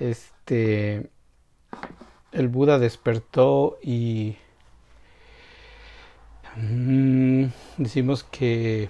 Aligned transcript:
este, 0.00 1.10
el 2.32 2.48
Buda 2.48 2.78
despertó 2.78 3.78
y 3.82 4.36
mm, 6.56 7.44
decimos 7.78 8.24
que 8.24 8.88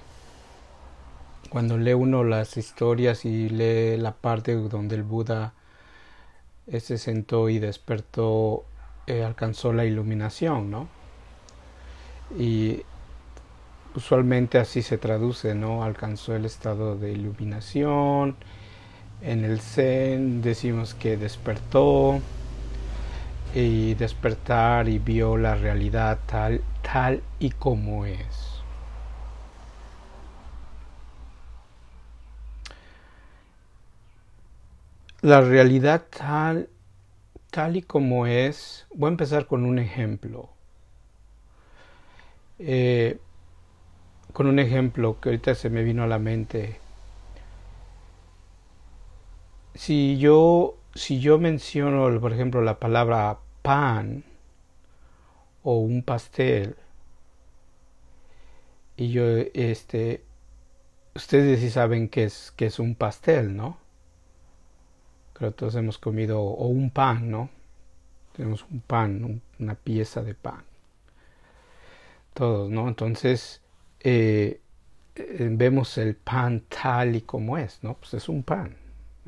cuando 1.50 1.76
lee 1.76 1.92
uno 1.92 2.24
las 2.24 2.56
historias 2.56 3.24
y 3.24 3.48
lee 3.48 3.96
la 3.98 4.12
parte 4.12 4.54
donde 4.54 4.96
el 4.96 5.02
Buda 5.02 5.52
eh, 6.66 6.80
se 6.80 6.96
sentó 6.96 7.48
y 7.48 7.58
despertó, 7.58 8.64
eh, 9.06 9.22
alcanzó 9.24 9.72
la 9.72 9.84
iluminación, 9.84 10.70
¿no? 10.70 10.88
Y 12.38 12.82
usualmente 13.94 14.58
así 14.58 14.82
se 14.82 14.96
traduce, 14.96 15.54
¿no? 15.54 15.84
Alcanzó 15.84 16.34
el 16.34 16.44
estado 16.44 16.96
de 16.96 17.12
iluminación. 17.12 18.36
En 19.22 19.44
el 19.44 19.60
Zen 19.60 20.42
decimos 20.42 20.94
que 20.94 21.16
despertó 21.16 22.20
y 23.54 23.94
despertar 23.94 24.88
y 24.88 24.98
vio 24.98 25.36
la 25.36 25.54
realidad 25.54 26.18
tal, 26.26 26.60
tal 26.82 27.22
y 27.38 27.50
como 27.50 28.04
es. 28.04 28.62
La 35.20 35.40
realidad 35.40 36.02
tal, 36.10 36.68
tal 37.52 37.76
y 37.76 37.82
como 37.82 38.26
es, 38.26 38.86
voy 38.92 39.06
a 39.06 39.12
empezar 39.12 39.46
con 39.46 39.64
un 39.64 39.78
ejemplo. 39.78 40.50
Eh, 42.58 43.18
con 44.32 44.48
un 44.48 44.58
ejemplo 44.58 45.20
que 45.20 45.28
ahorita 45.28 45.54
se 45.54 45.70
me 45.70 45.84
vino 45.84 46.02
a 46.02 46.08
la 46.08 46.18
mente. 46.18 46.81
Si 49.74 50.18
yo, 50.18 50.76
si 50.94 51.20
yo 51.20 51.38
menciono, 51.38 52.20
por 52.20 52.32
ejemplo, 52.32 52.62
la 52.62 52.78
palabra 52.78 53.38
pan 53.62 54.24
o 55.62 55.78
un 55.78 56.02
pastel, 56.02 56.76
y 58.96 59.10
yo, 59.10 59.24
este, 59.54 60.24
ustedes 61.14 61.60
sí 61.60 61.70
saben 61.70 62.08
que 62.08 62.24
es, 62.24 62.52
que 62.56 62.66
es 62.66 62.78
un 62.78 62.94
pastel, 62.94 63.56
¿no? 63.56 63.78
Creo 65.32 65.50
que 65.50 65.56
todos 65.56 65.74
hemos 65.76 65.98
comido, 65.98 66.40
o 66.42 66.66
un 66.66 66.90
pan, 66.90 67.30
¿no? 67.30 67.50
Tenemos 68.36 68.64
un 68.70 68.80
pan, 68.80 69.42
una 69.58 69.74
pieza 69.74 70.22
de 70.22 70.34
pan. 70.34 70.64
Todos, 72.34 72.70
¿no? 72.70 72.88
Entonces, 72.88 73.60
eh, 74.00 74.60
eh, 75.14 75.48
vemos 75.52 75.98
el 75.98 76.16
pan 76.16 76.64
tal 76.68 77.16
y 77.16 77.22
como 77.22 77.58
es, 77.58 77.82
¿no? 77.82 77.94
Pues 77.94 78.14
es 78.14 78.28
un 78.28 78.42
pan, 78.42 78.76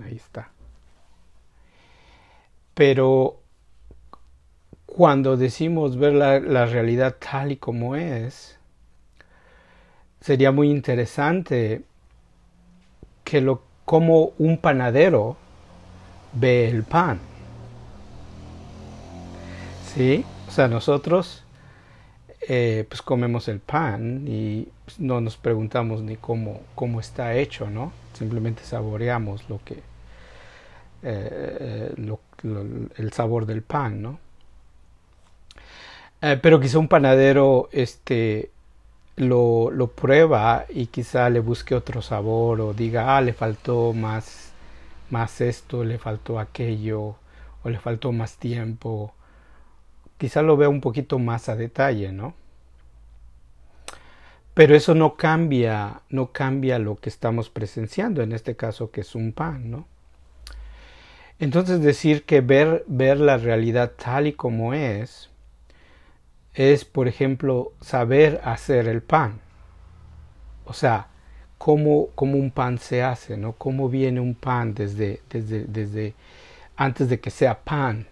ahí 0.02 0.16
está. 0.16 0.50
Pero 2.74 3.40
cuando 4.86 5.36
decimos 5.36 5.96
ver 5.96 6.12
la, 6.12 6.66
realidad 6.66 7.16
tal 7.18 7.52
y 7.52 7.56
como 7.56 7.96
es, 7.96 8.58
sería 10.20 10.52
muy 10.52 10.70
interesante 10.70 11.82
que 13.24 13.40
lo 13.40 13.62
como 13.84 14.32
un 14.38 14.58
panadero 14.58 15.36
ve 16.32 16.68
el 16.68 16.84
pan. 16.84 17.20
¿Sí? 19.94 20.24
O 20.48 20.50
sea, 20.50 20.68
nosotros 20.68 21.44
eh, 22.48 22.84
pues 22.88 23.02
comemos 23.02 23.48
el 23.48 23.60
pan 23.60 24.26
y 24.26 24.68
no 24.98 25.20
nos 25.20 25.36
preguntamos 25.36 26.02
ni 26.02 26.16
cómo, 26.16 26.60
cómo 26.74 27.00
está 27.00 27.34
hecho, 27.34 27.70
¿no? 27.70 27.92
Simplemente 28.14 28.62
saboreamos 28.64 29.48
lo 29.48 29.60
que, 29.64 29.82
eh, 31.02 31.94
el 32.96 33.12
sabor 33.12 33.46
del 33.46 33.62
pan, 33.62 34.02
¿no? 34.02 34.18
Eh, 36.22 36.38
pero 36.42 36.60
quizá 36.60 36.78
un 36.78 36.88
panadero 36.88 37.68
este, 37.72 38.50
lo, 39.16 39.70
lo, 39.70 39.88
prueba 39.88 40.64
y 40.70 40.86
quizá 40.86 41.28
le 41.28 41.40
busque 41.40 41.74
otro 41.74 42.00
sabor 42.02 42.60
o 42.60 42.72
diga, 42.72 43.16
ah, 43.16 43.20
le 43.20 43.34
faltó 43.34 43.92
más, 43.92 44.52
más 45.10 45.40
esto, 45.40 45.84
le 45.84 45.98
faltó 45.98 46.38
aquello, 46.38 47.16
o 47.62 47.68
le 47.68 47.78
faltó 47.78 48.12
más 48.12 48.36
tiempo 48.36 49.12
quizá 50.18 50.42
lo 50.42 50.56
vea 50.56 50.68
un 50.68 50.80
poquito 50.80 51.18
más 51.18 51.48
a 51.48 51.56
detalle, 51.56 52.12
¿no? 52.12 52.34
Pero 54.54 54.76
eso 54.76 54.94
no 54.94 55.16
cambia, 55.16 56.02
no 56.08 56.30
cambia 56.32 56.78
lo 56.78 56.96
que 56.96 57.08
estamos 57.08 57.50
presenciando, 57.50 58.22
en 58.22 58.32
este 58.32 58.54
caso 58.54 58.90
que 58.90 59.00
es 59.00 59.14
un 59.16 59.32
pan, 59.32 59.70
¿no? 59.70 59.88
Entonces 61.40 61.82
decir 61.82 62.24
que 62.24 62.40
ver, 62.40 62.84
ver 62.86 63.18
la 63.18 63.36
realidad 63.36 63.92
tal 63.96 64.28
y 64.28 64.32
como 64.32 64.72
es, 64.72 65.28
es, 66.54 66.84
por 66.84 67.08
ejemplo, 67.08 67.72
saber 67.80 68.40
hacer 68.44 68.86
el 68.86 69.02
pan. 69.02 69.40
O 70.64 70.72
sea, 70.72 71.08
cómo, 71.58 72.08
cómo 72.14 72.38
un 72.38 72.52
pan 72.52 72.78
se 72.78 73.02
hace, 73.02 73.36
¿no? 73.36 73.54
Cómo 73.54 73.88
viene 73.88 74.20
un 74.20 74.36
pan 74.36 74.74
desde, 74.74 75.20
desde, 75.28 75.64
desde 75.64 76.14
antes 76.76 77.08
de 77.08 77.18
que 77.20 77.30
sea 77.30 77.64
pan, 77.64 78.06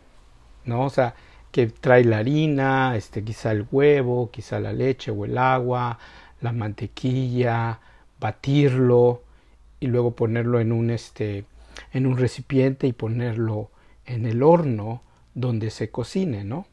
¿no? 0.64 0.84
O 0.86 0.90
sea, 0.90 1.14
que 1.52 1.66
trae 1.66 2.04
la 2.04 2.18
harina, 2.18 2.96
este, 2.96 3.22
quizá 3.22 3.52
el 3.52 3.66
huevo, 3.70 4.30
quizá 4.30 4.58
la 4.58 4.72
leche 4.72 5.10
o 5.10 5.24
el 5.24 5.38
agua, 5.38 5.98
la 6.42 6.52
mantequilla, 6.52 7.80
batirlo 8.20 9.22
y 9.80 9.86
luego 9.86 10.14
ponerlo 10.14 10.60
en 10.60 10.72
un, 10.72 10.90
este, 10.90 11.44
en 11.92 12.06
un 12.06 12.18
recipiente 12.18 12.86
y 12.86 12.92
ponerlo 12.92 13.70
en 14.06 14.26
el 14.26 14.42
horno 14.42 15.02
donde 15.34 15.70
se 15.70 15.90
cocine, 15.90 16.44
¿no? 16.44 16.66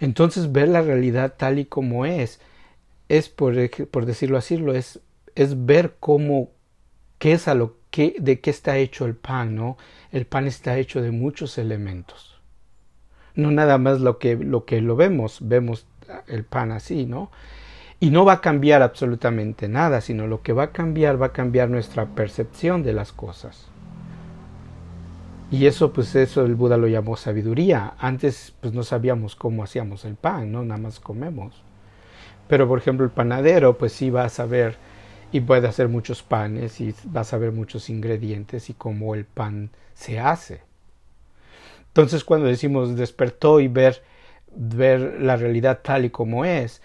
Entonces 0.00 0.50
ver 0.50 0.68
la 0.68 0.82
realidad 0.82 1.34
tal 1.36 1.58
y 1.58 1.64
como 1.64 2.06
es, 2.06 2.40
es 3.08 3.28
por, 3.28 3.54
por 3.88 4.06
decirlo 4.06 4.36
así, 4.36 4.62
es, 4.74 5.00
es 5.34 5.64
ver 5.64 5.94
cómo, 6.00 6.50
qué 7.18 7.32
es 7.34 7.46
a 7.46 7.54
lo 7.54 7.76
de 7.92 8.40
qué 8.40 8.50
está 8.50 8.78
hecho 8.78 9.04
el 9.04 9.14
pan, 9.14 9.54
¿no? 9.54 9.76
El 10.12 10.24
pan 10.24 10.46
está 10.46 10.78
hecho 10.78 11.02
de 11.02 11.10
muchos 11.10 11.58
elementos 11.58 12.32
no 13.34 13.50
nada 13.50 13.78
más 13.78 14.00
lo 14.00 14.18
que 14.18 14.36
lo 14.36 14.64
que 14.64 14.80
lo 14.80 14.96
vemos, 14.96 15.38
vemos 15.40 15.86
el 16.26 16.44
pan 16.44 16.72
así, 16.72 17.06
¿no? 17.06 17.30
Y 18.02 18.10
no 18.10 18.24
va 18.24 18.32
a 18.32 18.40
cambiar 18.40 18.82
absolutamente 18.82 19.68
nada, 19.68 20.00
sino 20.00 20.26
lo 20.26 20.42
que 20.42 20.52
va 20.52 20.64
a 20.64 20.72
cambiar 20.72 21.22
va 21.22 21.26
a 21.26 21.32
cambiar 21.32 21.70
nuestra 21.70 22.04
percepción 22.16 22.82
de 22.82 22.92
las 22.92 23.12
cosas. 23.12 23.68
Y 25.52 25.66
eso, 25.66 25.92
pues 25.92 26.16
eso 26.16 26.44
el 26.44 26.56
Buda 26.56 26.76
lo 26.76 26.88
llamó 26.88 27.16
sabiduría. 27.16 27.94
Antes, 27.98 28.54
pues 28.60 28.74
no 28.74 28.82
sabíamos 28.82 29.36
cómo 29.36 29.62
hacíamos 29.62 30.04
el 30.04 30.16
pan, 30.16 30.50
¿no? 30.50 30.64
Nada 30.64 30.80
más 30.80 30.98
comemos. 30.98 31.62
Pero, 32.48 32.66
por 32.66 32.80
ejemplo, 32.80 33.06
el 33.06 33.12
panadero, 33.12 33.78
pues 33.78 33.92
sí 33.92 34.10
va 34.10 34.24
a 34.24 34.30
saber 34.30 34.78
y 35.30 35.40
puede 35.40 35.68
hacer 35.68 35.88
muchos 35.88 36.24
panes 36.24 36.80
y 36.80 36.96
va 37.14 37.20
a 37.20 37.24
saber 37.24 37.52
muchos 37.52 37.88
ingredientes 37.88 38.68
y 38.68 38.74
cómo 38.74 39.14
el 39.14 39.26
pan 39.26 39.70
se 39.94 40.18
hace. 40.18 40.62
Entonces 41.86 42.24
cuando 42.24 42.48
decimos 42.48 42.96
despertó 42.96 43.60
y 43.60 43.68
ver, 43.68 44.02
ver 44.56 45.20
la 45.20 45.36
realidad 45.36 45.82
tal 45.84 46.04
y 46.04 46.10
como 46.10 46.44
es, 46.44 46.82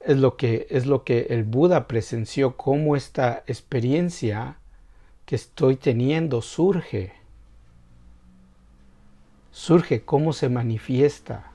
es 0.00 0.16
lo 0.16 0.36
que, 0.36 0.66
es 0.70 0.86
lo 0.86 1.04
que 1.04 1.26
el 1.30 1.44
Buda 1.44 1.86
presenció, 1.88 2.56
cómo 2.56 2.96
esta 2.96 3.42
experiencia 3.46 4.56
que 5.24 5.34
estoy 5.36 5.76
teniendo 5.76 6.40
surge. 6.40 7.12
Surge, 9.50 10.02
cómo 10.02 10.32
se 10.32 10.48
manifiesta. 10.48 11.52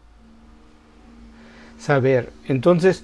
Saber. 1.80 2.32
Entonces, 2.48 3.04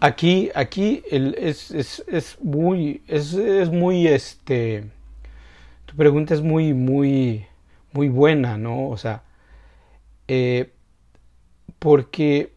aquí, 0.00 0.50
aquí 0.54 1.02
es, 1.10 1.70
es, 1.70 2.04
es, 2.06 2.38
muy, 2.42 3.02
es, 3.06 3.34
es 3.34 3.70
muy, 3.70 4.06
este, 4.06 4.90
tu 5.86 5.96
pregunta 5.96 6.34
es 6.34 6.42
muy, 6.42 6.74
muy, 6.74 7.46
muy 7.92 8.08
buena, 8.08 8.58
¿no? 8.58 8.88
O 8.88 8.96
sea, 8.96 9.22
eh, 10.26 10.72
porque 11.78 12.52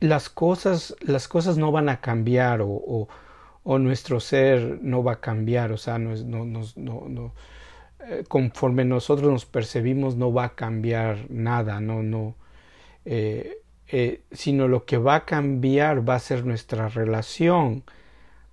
las 0.00 0.28
cosas, 0.28 0.94
las 1.00 1.28
cosas 1.28 1.58
no 1.58 1.72
van 1.72 1.88
a 1.88 2.00
cambiar 2.00 2.60
o, 2.62 3.08
o, 3.64 3.78
nuestro 3.78 4.20
ser 4.20 4.78
no 4.82 5.02
va 5.02 5.14
a 5.14 5.20
cambiar, 5.20 5.72
o 5.72 5.76
sea, 5.76 5.98
no, 5.98 6.14
no, 6.16 6.44
no, 6.44 7.04
no 7.08 7.32
eh, 8.00 8.24
conforme 8.26 8.84
nosotros 8.84 9.30
nos 9.30 9.44
percibimos 9.44 10.16
no 10.16 10.32
va 10.32 10.44
a 10.44 10.54
cambiar 10.54 11.26
nada, 11.30 11.80
no, 11.80 12.02
no, 12.02 12.34
eh, 13.04 13.60
sino 14.32 14.68
lo 14.68 14.84
que 14.84 14.98
va 14.98 15.16
a 15.16 15.24
cambiar 15.24 16.08
va 16.08 16.14
a 16.14 16.18
ser 16.20 16.46
nuestra 16.46 16.88
relación, 16.88 17.84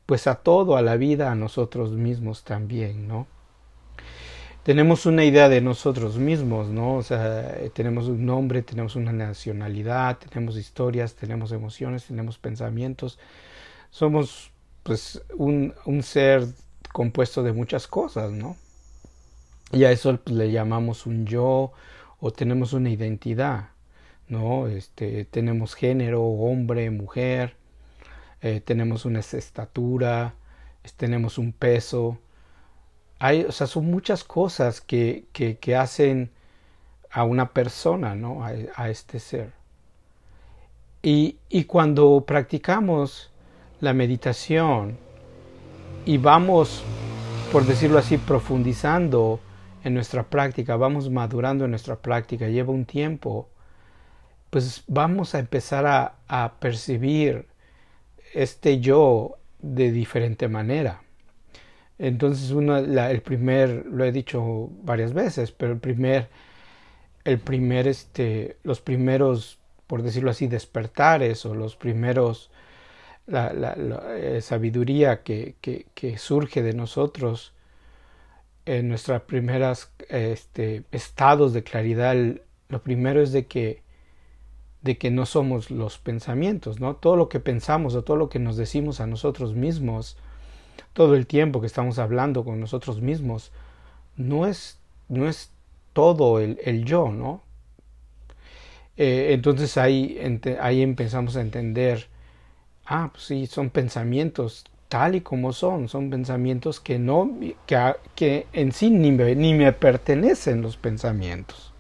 pues 0.05 0.27
a 0.27 0.35
todo, 0.35 0.77
a 0.77 0.81
la 0.81 0.97
vida, 0.97 1.31
a 1.31 1.35
nosotros 1.35 1.91
mismos 1.91 2.43
también, 2.43 3.07
¿no? 3.07 3.27
Tenemos 4.65 5.05
una 5.05 5.23
idea 5.23 5.47
de 5.49 5.61
nosotros 5.61 6.17
mismos, 6.17 6.67
¿no? 6.69 6.95
O 6.95 7.03
sea, 7.03 7.55
tenemos 7.73 8.07
un 8.09 8.25
nombre, 8.25 8.63
tenemos 8.63 8.97
una 8.97 9.13
nacionalidad, 9.13 10.17
tenemos 10.17 10.57
historias, 10.57 11.15
tenemos 11.15 11.53
emociones, 11.53 12.05
tenemos 12.05 12.37
pensamientos. 12.37 13.17
Somos, 13.91 14.51
pues, 14.83 15.21
un, 15.35 15.73
un 15.85 16.03
ser 16.03 16.45
compuesto 16.91 17.43
de 17.43 17.53
muchas 17.53 17.87
cosas, 17.87 18.31
¿no? 18.31 18.57
y 19.71 19.83
a 19.83 19.91
eso 19.91 20.17
pues, 20.17 20.35
le 20.35 20.51
llamamos 20.51 21.05
un 21.05 21.25
yo 21.25 21.73
o 22.19 22.31
tenemos 22.31 22.73
una 22.73 22.89
identidad, 22.89 23.69
¿no? 24.29 24.67
Este, 24.67 25.25
tenemos 25.25 25.75
género, 25.75 26.23
hombre, 26.23 26.89
mujer, 26.91 27.55
eh, 28.41 28.61
tenemos 28.61 29.05
una 29.05 29.19
estatura, 29.19 30.35
tenemos 30.97 31.37
un 31.37 31.51
peso. 31.51 32.19
Hay, 33.19 33.43
o 33.43 33.51
sea, 33.51 33.67
son 33.67 33.85
muchas 33.85 34.23
cosas 34.23 34.81
que, 34.81 35.25
que, 35.31 35.75
hacen 35.75 36.31
a 37.11 37.23
una 37.23 37.51
persona, 37.51 38.15
¿no? 38.15 38.43
A, 38.43 38.51
a 38.75 38.89
este 38.89 39.19
ser. 39.19 39.53
Y, 41.01 41.37
y, 41.49 41.65
cuando 41.65 42.23
practicamos 42.25 43.31
la 43.79 43.93
meditación 43.93 44.97
y 46.05 46.17
vamos, 46.17 46.83
por 47.51 47.65
decirlo 47.65 47.99
así, 47.99 48.17
profundizando 48.17 49.39
en 49.83 49.93
nuestra 49.93 50.23
práctica, 50.23 50.75
vamos 50.75 51.09
madurando 51.09 51.65
en 51.65 51.71
nuestra 51.71 51.95
práctica, 51.95 52.47
lleva 52.47 52.73
un 52.73 52.85
tiempo, 52.85 53.47
pues 54.49 54.83
vamos 54.87 55.35
a 55.35 55.39
empezar 55.39 55.85
a, 55.85 56.15
a 56.27 56.53
percibir 56.59 57.47
este 58.33 58.79
yo 58.79 59.37
de 59.61 59.91
diferente 59.91 60.47
manera. 60.47 61.04
Entonces, 61.97 62.51
uno, 62.51 62.81
la, 62.81 63.11
el 63.11 63.21
primer, 63.21 63.85
lo 63.85 64.03
he 64.03 64.11
dicho 64.11 64.69
varias 64.83 65.13
veces, 65.13 65.51
pero 65.51 65.73
el 65.73 65.79
primer, 65.79 66.29
el 67.23 67.39
primer, 67.39 67.87
este, 67.87 68.57
los 68.63 68.81
primeros, 68.81 69.59
por 69.87 70.03
decirlo 70.03 70.31
así, 70.31 70.47
despertares 70.47 71.45
o 71.45 71.55
los 71.55 71.75
primeros, 71.75 72.51
la, 73.27 73.53
la, 73.53 73.75
eh, 74.17 74.41
sabiduría 74.41 75.23
que, 75.23 75.55
que, 75.61 76.17
surge 76.17 76.61
de 76.61 76.73
nosotros 76.73 77.53
en 78.65 78.89
nuestras 78.89 79.21
primeras 79.23 79.91
este, 80.09 80.83
estados 80.91 81.53
de 81.53 81.63
claridad, 81.63 82.15
lo 82.69 82.81
primero 82.83 83.21
es 83.21 83.31
de 83.31 83.47
que, 83.47 83.83
de 84.81 84.97
que 84.97 85.11
no 85.11 85.25
somos 85.25 85.71
los 85.71 85.97
pensamientos, 85.97 86.79
¿no? 86.79 86.95
Todo 86.97 87.15
lo 87.15 87.29
que 87.29 87.39
pensamos 87.39 87.95
o 87.95 88.03
todo 88.03 88.17
lo 88.17 88.29
que 88.29 88.39
nos 88.39 88.57
decimos 88.57 88.99
a 88.99 89.07
nosotros 89.07 89.55
mismos, 89.55 90.17
todo 90.93 91.15
el 91.15 91.27
tiempo 91.27 91.61
que 91.61 91.67
estamos 91.67 91.99
hablando 91.99 92.43
con 92.43 92.59
nosotros 92.59 93.01
mismos, 93.01 93.51
no 94.17 94.47
es, 94.47 94.79
no 95.09 95.27
es 95.27 95.51
todo 95.93 96.39
el, 96.39 96.59
el 96.63 96.85
yo, 96.85 97.11
¿no? 97.11 97.41
Eh, 98.97 99.29
entonces 99.31 99.77
ahí, 99.77 100.17
ahí 100.61 100.81
empezamos 100.81 101.35
a 101.35 101.41
entender, 101.41 102.07
ah, 102.85 103.09
pues 103.11 103.25
sí, 103.25 103.45
son 103.47 103.69
pensamientos 103.69 104.65
tal 104.87 105.15
y 105.15 105.21
como 105.21 105.51
son, 105.51 105.89
son 105.89 106.09
pensamientos 106.09 106.79
que 106.79 106.99
no, 106.99 107.29
que, 107.65 107.95
que 108.15 108.47
en 108.53 108.71
sí 108.71 108.89
ni 108.89 109.11
me, 109.11 109.35
ni 109.35 109.53
me 109.53 109.73
pertenecen 109.73 110.61
los 110.61 110.77
pensamientos. 110.77 111.73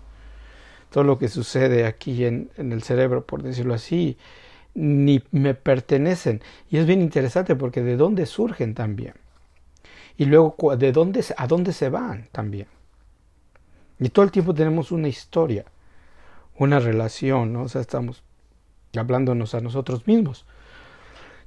Todo 0.89 1.03
lo 1.03 1.17
que 1.17 1.27
sucede 1.27 1.85
aquí 1.85 2.25
en, 2.25 2.49
en 2.57 2.71
el 2.71 2.83
cerebro, 2.83 3.25
por 3.25 3.43
decirlo 3.43 3.73
así, 3.73 4.17
ni 4.75 5.23
me 5.31 5.55
pertenecen. 5.55 6.41
Y 6.69 6.77
es 6.77 6.85
bien 6.85 7.01
interesante 7.01 7.55
porque 7.55 7.81
de 7.81 7.97
dónde 7.97 8.25
surgen 8.25 8.75
también. 8.75 9.13
Y 10.17 10.25
luego 10.25 10.75
de 10.77 10.91
dónde, 10.91 11.25
a 11.35 11.47
dónde 11.47 11.73
se 11.73 11.89
van 11.89 12.27
también. 12.31 12.67
Y 13.99 14.09
todo 14.09 14.25
el 14.25 14.31
tiempo 14.31 14.53
tenemos 14.53 14.91
una 14.91 15.07
historia, 15.07 15.65
una 16.57 16.79
relación, 16.79 17.53
¿no? 17.53 17.63
O 17.63 17.69
sea, 17.69 17.81
estamos 17.81 18.23
hablándonos 18.95 19.55
a 19.55 19.61
nosotros 19.61 20.05
mismos. 20.07 20.45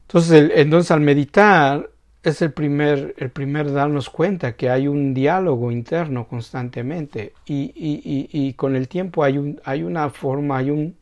Entonces, 0.03 0.51
entonces 0.55 0.91
al 0.91 1.01
meditar 1.01 1.91
es 2.23 2.43
el 2.43 2.53
primer, 2.53 3.15
el 3.19 3.31
primer 3.31 3.73
darnos 3.73 4.11
cuenta 4.11 4.57
que 4.57 4.71
hay 4.71 4.89
un 4.89 5.15
diálogo 5.15 5.71
interno 5.71 6.27
constantemente 6.27 7.33
y, 7.47 7.73
y, 7.75 8.03
y, 8.05 8.29
y 8.33 8.55
con 8.55 8.77
el 8.77 8.89
tiempo 8.89 9.23
hay, 9.23 9.39
un, 9.39 9.61
hay 9.65 9.83
una 9.83 10.11
forma, 10.11 10.59
hay 10.59 10.71
un... 10.71 10.97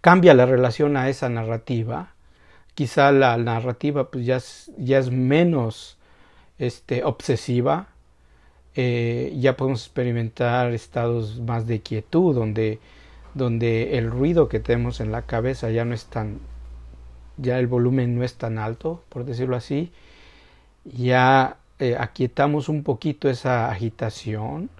cambia 0.00 0.34
la 0.34 0.46
relación 0.46 0.96
a 0.96 1.08
esa 1.08 1.28
narrativa. 1.28 2.14
Quizá 2.74 3.12
la 3.12 3.36
narrativa 3.36 4.10
pues 4.10 4.24
ya 4.26 4.36
es, 4.36 4.70
ya 4.78 4.98
es 4.98 5.10
menos 5.10 5.98
este, 6.58 7.04
obsesiva, 7.04 7.88
eh, 8.74 9.34
ya 9.36 9.56
podemos 9.56 9.84
experimentar 9.84 10.72
estados 10.72 11.40
más 11.40 11.66
de 11.66 11.80
quietud, 11.80 12.34
donde, 12.34 12.78
donde 13.34 13.98
el 13.98 14.10
ruido 14.10 14.48
que 14.48 14.60
tenemos 14.60 15.00
en 15.00 15.12
la 15.12 15.22
cabeza 15.22 15.70
ya 15.70 15.84
no 15.84 15.94
es 15.94 16.06
tan 16.06 16.40
ya 17.40 17.58
el 17.58 17.66
volumen 17.66 18.16
no 18.16 18.24
es 18.24 18.34
tan 18.34 18.58
alto, 18.58 19.02
por 19.08 19.24
decirlo 19.24 19.56
así, 19.56 19.92
ya 20.84 21.58
eh, 21.78 21.96
aquietamos 21.98 22.68
un 22.68 22.82
poquito 22.82 23.28
esa 23.28 23.70
agitación, 23.70 24.70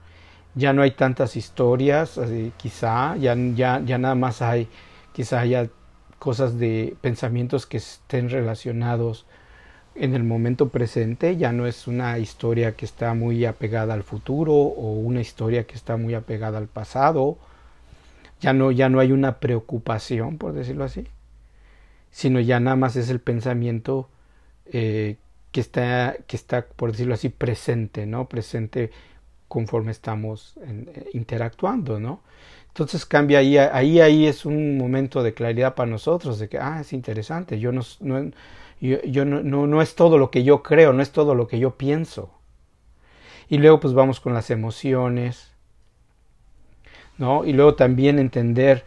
ya 0.54 0.72
no 0.72 0.82
hay 0.82 0.92
tantas 0.92 1.36
historias, 1.36 2.20
quizá, 2.56 3.16
ya, 3.16 3.34
ya, 3.54 3.80
ya 3.84 3.98
nada 3.98 4.14
más 4.14 4.42
hay, 4.42 4.68
quizá 5.12 5.40
haya 5.40 5.68
cosas 6.18 6.58
de 6.58 6.96
pensamientos 7.00 7.66
que 7.66 7.78
estén 7.78 8.28
relacionados 8.30 9.26
en 9.94 10.14
el 10.14 10.24
momento 10.24 10.68
presente, 10.68 11.36
ya 11.36 11.52
no 11.52 11.66
es 11.66 11.86
una 11.86 12.18
historia 12.18 12.72
que 12.76 12.84
está 12.84 13.14
muy 13.14 13.44
apegada 13.44 13.94
al 13.94 14.02
futuro 14.02 14.52
o 14.54 14.92
una 14.92 15.20
historia 15.20 15.66
que 15.66 15.74
está 15.74 15.96
muy 15.96 16.14
apegada 16.14 16.58
al 16.58 16.68
pasado, 16.68 17.38
ya 18.40 18.52
no, 18.52 18.70
ya 18.70 18.88
no 18.88 19.00
hay 19.00 19.12
una 19.12 19.40
preocupación, 19.40 20.38
por 20.38 20.52
decirlo 20.52 20.84
así 20.84 21.06
sino 22.10 22.40
ya 22.40 22.60
nada 22.60 22.76
más 22.76 22.96
es 22.96 23.08
el 23.10 23.20
pensamiento 23.20 24.08
eh, 24.66 25.16
que, 25.52 25.60
está, 25.60 26.16
que 26.26 26.36
está, 26.36 26.66
por 26.66 26.92
decirlo 26.92 27.14
así, 27.14 27.28
presente, 27.28 28.06
¿no? 28.06 28.28
Presente 28.28 28.90
conforme 29.50 29.90
estamos 29.90 30.54
eh, 30.64 31.10
interactuando, 31.12 31.98
¿no? 31.98 32.20
Entonces 32.68 33.04
cambia 33.04 33.40
ahí, 33.40 33.58
ahí, 33.58 34.00
ahí 34.00 34.26
es 34.28 34.46
un 34.46 34.78
momento 34.78 35.24
de 35.24 35.34
claridad 35.34 35.74
para 35.74 35.90
nosotros, 35.90 36.38
de 36.38 36.48
que, 36.48 36.58
ah, 36.58 36.78
es 36.80 36.92
interesante, 36.92 37.58
yo 37.58 37.72
no, 37.72 37.82
yo, 38.80 39.24
no, 39.24 39.66
no, 39.66 39.82
es 39.82 39.96
todo 39.96 40.18
lo 40.18 40.30
que 40.30 40.44
yo 40.44 40.62
creo, 40.62 40.92
no 40.92 41.02
es 41.02 41.10
todo 41.10 41.34
lo 41.34 41.48
que 41.48 41.58
yo 41.58 41.76
pienso. 41.76 42.30
Y 43.48 43.58
luego 43.58 43.80
pues 43.80 43.92
vamos 43.92 44.20
con 44.20 44.34
las 44.34 44.50
emociones, 44.50 45.50
¿no? 47.18 47.44
Y 47.44 47.52
luego 47.52 47.74
también 47.74 48.20
entender 48.20 48.84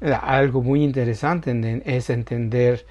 algo 0.00 0.62
muy 0.62 0.82
interesante 0.82 1.82
es 1.84 2.08
entender 2.08 2.86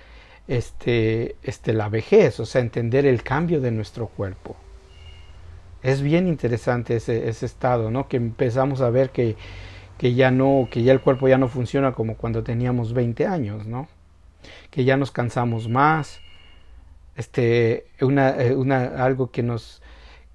este, 0.48 1.38
este, 1.42 1.74
la 1.74 1.89
vejez, 1.89 2.39
o 2.39 2.45
sea, 2.45 2.62
entender 2.62 3.07
el 3.07 3.24
cambio 3.24 3.62
de 3.62 3.71
nuestro 3.71 4.06
cuerpo. 4.10 4.56
Es 5.85 6.01
bien 6.01 6.27
interesante 6.27 6.95
ese, 6.95 7.29
estado, 7.29 7.91
¿no? 7.91 8.07
Que 8.07 8.17
empezamos 8.17 8.81
a 8.81 8.89
ver 8.89 9.11
que, 9.11 9.35
que, 9.99 10.15
ya 10.15 10.31
no, 10.31 10.68
que 10.71 10.81
ya 10.81 10.92
el 10.92 10.99
cuerpo 10.99 11.27
ya 11.27 11.37
no 11.37 11.47
funciona 11.47 11.92
como 11.92 12.18
cuando 12.18 12.44
teníamos 12.44 12.94
20 12.94 13.27
años, 13.27 13.68
¿no? 13.68 13.87
Que 14.71 14.83
ya 14.83 14.97
nos 14.97 15.11
cansamos 15.11 15.69
más. 15.69 16.21
Este, 17.15 17.85
una, 18.01 18.31
eh, 18.31 18.56
una, 18.56 19.06
algo 19.06 19.30
que 19.30 19.44
nos, 19.44 19.83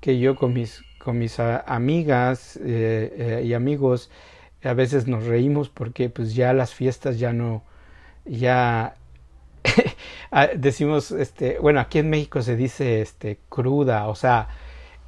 que 0.01 0.21
yo 0.21 0.37
con 0.37 0.55
mis, 0.55 0.85
con 1.05 1.19
mis 1.19 1.41
amigas 1.41 2.57
eh, 2.59 3.41
eh, 3.41 3.43
y 3.45 3.53
amigos 3.53 4.09
a 4.63 4.73
veces 4.73 5.09
nos 5.09 5.25
reímos 5.25 5.69
porque 5.69 6.11
pues 6.11 6.33
ya 6.37 6.53
las 6.53 6.75
fiestas 6.75 7.19
ya 7.19 7.33
no, 7.33 7.65
ya 8.25 8.95
ah, 10.31 10.47
decimos, 10.57 11.11
este, 11.11 11.59
bueno, 11.59 11.81
aquí 11.81 11.99
en 11.99 12.09
México 12.09 12.41
se 12.41 12.55
dice 12.55 13.01
este, 13.01 13.41
cruda, 13.49 14.07
o 14.07 14.15
sea, 14.15 14.49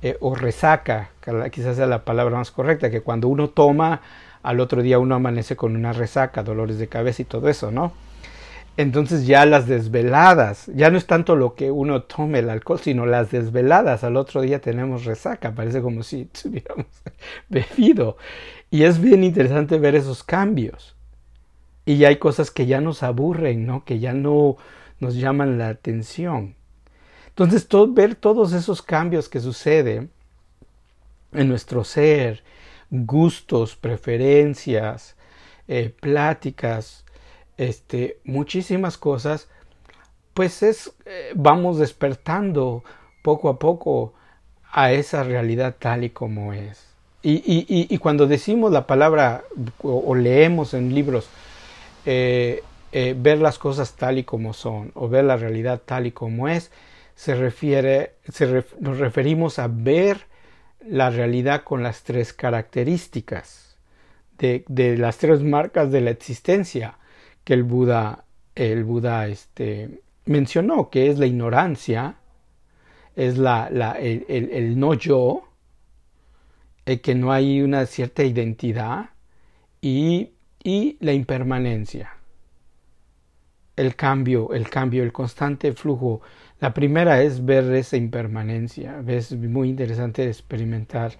eh, 0.02 0.16
o 0.20 0.34
resaca, 0.34 1.10
quizás 1.52 1.76
sea 1.76 1.86
la 1.86 2.04
palabra 2.04 2.36
más 2.36 2.50
correcta, 2.50 2.90
que 2.90 3.02
cuando 3.02 3.28
uno 3.28 3.50
toma, 3.50 4.00
al 4.42 4.60
otro 4.60 4.82
día 4.82 4.98
uno 4.98 5.14
amanece 5.14 5.56
con 5.56 5.76
una 5.76 5.92
resaca, 5.92 6.42
dolores 6.42 6.78
de 6.78 6.88
cabeza 6.88 7.22
y 7.22 7.24
todo 7.24 7.48
eso, 7.48 7.70
¿no? 7.70 7.92
Entonces 8.76 9.26
ya 9.26 9.44
las 9.44 9.66
desveladas, 9.66 10.70
ya 10.74 10.90
no 10.90 10.96
es 10.96 11.06
tanto 11.06 11.36
lo 11.36 11.54
que 11.54 11.70
uno 11.70 12.02
tome 12.02 12.38
el 12.38 12.48
alcohol, 12.48 12.80
sino 12.80 13.04
las 13.04 13.30
desveladas, 13.30 14.02
al 14.02 14.16
otro 14.16 14.40
día 14.40 14.60
tenemos 14.60 15.04
resaca, 15.04 15.52
parece 15.54 15.82
como 15.82 16.02
si 16.02 16.24
tuviéramos 16.42 16.86
bebido. 17.48 18.16
Y 18.70 18.84
es 18.84 19.00
bien 19.00 19.24
interesante 19.24 19.78
ver 19.78 19.94
esos 19.94 20.24
cambios. 20.24 20.96
Y 21.84 22.04
hay 22.04 22.16
cosas 22.16 22.50
que 22.50 22.66
ya 22.66 22.80
nos 22.80 23.02
aburren, 23.02 23.66
¿no? 23.66 23.84
Que 23.84 23.98
ya 23.98 24.14
no 24.14 24.56
nos 25.00 25.16
llaman 25.16 25.58
la 25.58 25.68
atención. 25.68 26.54
Entonces, 27.32 27.66
todo, 27.66 27.90
ver 27.90 28.14
todos 28.14 28.52
esos 28.52 28.82
cambios 28.82 29.28
que 29.28 29.40
suceden 29.40 30.10
en 31.32 31.48
nuestro 31.48 31.82
ser, 31.82 32.42
gustos, 32.90 33.74
preferencias, 33.74 35.16
eh, 35.66 35.94
pláticas, 35.98 37.04
este, 37.56 38.18
muchísimas 38.24 38.98
cosas, 38.98 39.48
pues 40.34 40.62
es, 40.62 40.92
eh, 41.06 41.32
vamos 41.34 41.78
despertando 41.78 42.84
poco 43.22 43.48
a 43.48 43.58
poco 43.58 44.12
a 44.70 44.92
esa 44.92 45.22
realidad 45.22 45.76
tal 45.78 46.04
y 46.04 46.10
como 46.10 46.52
es. 46.52 46.86
Y, 47.24 47.42
y, 47.88 47.98
cuando 47.98 48.26
decimos 48.26 48.72
la 48.72 48.88
palabra 48.88 49.44
o, 49.80 50.12
leemos 50.16 50.74
en 50.74 50.92
libros 50.92 51.28
eh, 52.04 52.64
ver 52.90 53.38
las 53.38 53.60
cosas 53.60 53.92
tal 53.92 54.18
y 54.18 54.24
como 54.24 54.52
son 54.52 54.90
o 54.94 55.08
ver 55.08 55.26
la 55.26 55.36
realidad 55.36 55.80
tal 55.86 56.08
y 56.08 56.10
como 56.10 56.48
es, 56.48 56.72
se 57.14 57.34
refiere, 57.34 58.16
se 58.28 58.64
nos 58.80 58.98
referimos 58.98 59.58
a 59.58 59.68
ver 59.68 60.26
la 60.86 61.10
realidad 61.10 61.62
con 61.62 61.82
las 61.82 62.02
tres 62.02 62.32
características 62.32 63.76
de, 64.38 64.64
de, 64.68 64.96
las 64.96 65.18
tres 65.18 65.42
marcas 65.42 65.92
de 65.92 66.00
la 66.00 66.10
existencia 66.10 66.98
que 67.44 67.54
el 67.54 67.62
Buda, 67.62 68.24
el 68.54 68.84
Buda 68.84 69.28
este, 69.28 70.00
mencionó, 70.24 70.90
que 70.90 71.08
es 71.08 71.18
la 71.18 71.26
ignorancia, 71.26 72.16
es 73.14 73.38
la, 73.38 73.68
la 73.70 73.92
el, 73.92 74.24
el, 74.28 74.50
el, 74.50 74.78
no 74.78 74.94
yo, 74.94 75.48
el 76.86 77.00
que 77.00 77.14
no 77.14 77.32
hay 77.32 77.62
una 77.62 77.86
cierta 77.86 78.24
identidad 78.24 79.10
y, 79.80 80.30
y 80.62 80.96
la 81.00 81.12
impermanencia, 81.12 82.16
el 83.76 83.96
cambio, 83.96 84.52
el 84.52 84.68
cambio, 84.68 85.02
el 85.02 85.12
constante 85.12 85.72
flujo. 85.72 86.20
La 86.60 86.74
primera 86.74 87.22
es 87.22 87.44
ver 87.44 87.72
esa 87.74 87.96
impermanencia, 87.96 89.02
es 89.06 89.32
muy 89.32 89.68
interesante 89.68 90.26
experimentar 90.26 91.12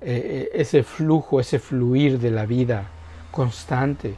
eh, 0.00 0.50
ese 0.52 0.82
flujo, 0.82 1.40
ese 1.40 1.58
fluir 1.58 2.18
de 2.18 2.30
la 2.30 2.46
vida 2.46 2.88
constante. 3.30 4.16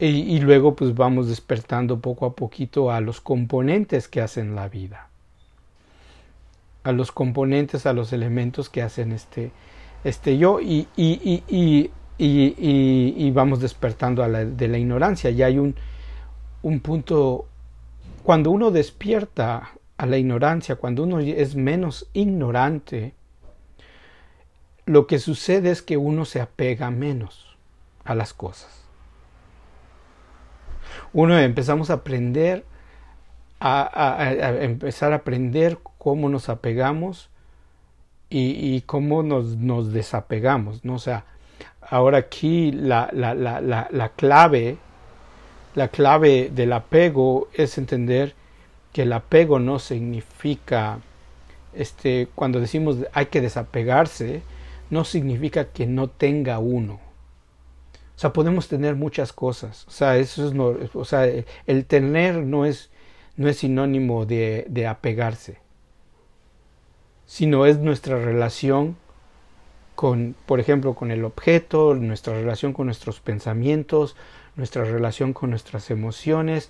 Y, 0.00 0.38
luego 0.38 0.76
pues 0.76 0.94
vamos 0.94 1.26
despertando 1.26 1.98
poco 1.98 2.24
a 2.26 2.36
poquito 2.36 2.92
a 2.92 3.00
los 3.00 3.20
componentes 3.20 4.06
que 4.06 4.20
hacen 4.20 4.54
la 4.54 4.68
vida 4.68 5.08
a 6.84 6.92
los 6.92 7.10
componentes 7.10 7.84
a 7.84 7.92
los 7.92 8.12
elementos 8.12 8.68
que 8.68 8.80
hacen 8.80 9.10
este 9.10 9.50
este 10.04 10.38
yo 10.38 10.60
y, 10.60 10.86
y, 10.96 11.42
y, 11.48 11.90
y 12.16 13.30
vamos 13.32 13.58
despertando 13.58 14.22
de 14.22 14.68
la 14.68 14.78
ignorancia 14.78 15.30
ya 15.32 15.46
hay 15.46 15.58
un, 15.58 15.74
un 16.62 16.80
punto 16.80 17.46
cuando 18.22 18.50
uno 18.50 18.70
despierta 18.70 19.70
a 19.96 20.06
la 20.06 20.18
ignorancia 20.18 20.76
cuando 20.76 21.02
uno 21.04 21.20
es 21.20 21.54
menos 21.54 22.08
ignorante 22.12 23.14
lo 24.86 25.06
que 25.06 25.18
sucede 25.18 25.70
es 25.70 25.82
que 25.82 25.96
uno 25.96 26.24
se 26.24 26.40
apega 26.40 26.90
menos 26.90 27.56
a 28.04 28.14
las 28.14 28.32
cosas 28.34 28.84
uno 31.12 31.38
empezamos 31.38 31.90
a 31.90 31.94
aprender 31.94 32.64
a, 33.60 34.32
empezar 34.60 35.12
a 35.12 35.16
aprender 35.16 35.78
cómo 35.98 36.28
nos 36.28 36.48
apegamos 36.48 37.30
y, 38.30 38.74
y 38.74 38.82
cómo 38.82 39.22
nos, 39.22 39.56
nos, 39.56 39.92
desapegamos, 39.92 40.84
¿no? 40.84 40.94
O 40.94 40.98
sea, 40.98 41.24
ahora 41.80 42.18
aquí 42.18 42.72
la, 42.72 43.08
la, 43.12 43.34
la, 43.34 43.60
la, 43.60 44.08
clave, 44.10 44.78
la 45.78 45.88
clave 45.88 46.50
del 46.52 46.72
apego 46.72 47.48
es 47.54 47.78
entender 47.78 48.34
que 48.92 49.02
el 49.02 49.12
apego 49.12 49.60
no 49.60 49.78
significa, 49.78 50.98
este, 51.72 52.28
cuando 52.34 52.58
decimos 52.60 52.96
hay 53.12 53.26
que 53.26 53.40
desapegarse, 53.40 54.42
no 54.90 55.04
significa 55.04 55.66
que 55.66 55.86
no 55.86 56.08
tenga 56.08 56.58
uno. 56.58 56.94
O 58.16 58.20
sea, 58.20 58.32
podemos 58.32 58.66
tener 58.66 58.96
muchas 58.96 59.32
cosas. 59.32 59.86
O 59.86 59.92
sea, 59.92 60.16
eso 60.16 60.48
es 60.48 60.52
no, 60.52 60.74
o 60.94 61.04
sea, 61.04 61.26
el 61.66 61.84
tener 61.86 62.38
no 62.38 62.66
es, 62.66 62.90
no 63.36 63.48
es 63.48 63.58
sinónimo 63.58 64.26
de, 64.26 64.66
de 64.68 64.88
apegarse, 64.88 65.58
sino 67.24 67.66
es 67.66 67.78
nuestra 67.78 68.18
relación 68.18 68.96
con, 69.94 70.34
por 70.46 70.58
ejemplo, 70.58 70.94
con 70.94 71.12
el 71.12 71.24
objeto, 71.24 71.94
nuestra 71.94 72.34
relación 72.34 72.72
con 72.72 72.86
nuestros 72.86 73.20
pensamientos, 73.20 74.16
nuestra 74.58 74.84
relación 74.84 75.32
con 75.32 75.50
nuestras 75.50 75.90
emociones, 75.90 76.68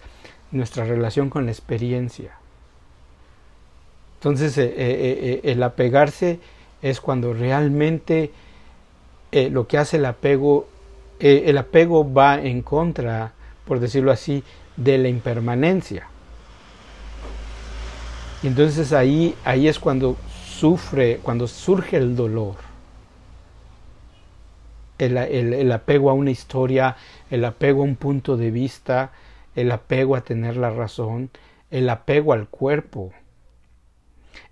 nuestra 0.53 0.85
relación 0.85 1.31
con 1.31 1.47
la 1.47 1.51
experiencia. 1.51 2.37
Entonces, 4.19 4.57
eh, 4.59 4.67
eh, 4.67 4.75
eh, 4.77 5.41
el 5.45 5.63
apegarse 5.63 6.39
es 6.83 7.01
cuando 7.01 7.33
realmente 7.33 8.31
lo 9.33 9.67
que 9.67 9.77
hace 9.79 9.99
el 9.99 10.07
apego 10.07 10.69
el 11.21 11.59
apego 11.59 12.11
va 12.11 12.41
en 12.41 12.63
contra, 12.63 13.33
por 13.67 13.81
decirlo 13.81 14.13
así, 14.13 14.45
de 14.77 14.97
la 14.99 15.09
impermanencia. 15.09 16.07
Y 18.43 18.47
entonces 18.47 18.93
ahí, 18.93 19.35
ahí 19.45 19.67
es 19.67 19.81
cuando 19.81 20.17
sufre, 20.47 21.19
cuando 21.23 21.49
surge 21.49 21.97
el 21.97 22.15
dolor. 22.15 22.68
El, 24.99 25.17
el, 25.17 25.73
apego 25.73 26.11
a 26.11 26.15
una 26.15 26.31
historia, 26.31 26.97
el 27.31 27.45
apego 27.45 27.83
a 27.83 27.85
un 27.85 27.97
punto 27.97 28.37
de 28.37 28.51
vista, 28.51 29.13
el 29.55 29.71
apego 29.71 30.17
a 30.17 30.23
tener 30.23 30.57
la 30.57 30.71
razón, 30.71 31.31
el 31.71 31.89
apego 31.89 32.33
al 32.33 32.49
cuerpo, 32.49 33.13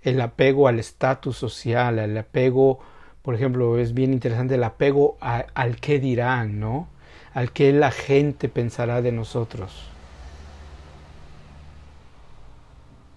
el 0.03 0.21
apego 0.21 0.67
al 0.67 0.79
estatus 0.79 1.37
social, 1.37 1.99
el 1.99 2.17
apego 2.17 2.79
por 3.27 3.35
ejemplo, 3.35 3.77
es 3.77 3.93
bien 3.93 4.13
interesante 4.13 4.55
el 4.55 4.63
apego 4.63 5.17
al 5.19 5.75
qué 5.81 5.99
dirán, 5.99 6.61
¿no? 6.61 6.87
Al 7.33 7.51
qué 7.51 7.73
la 7.73 7.91
gente 7.91 8.47
pensará 8.47 9.01
de 9.01 9.11
nosotros. 9.11 9.89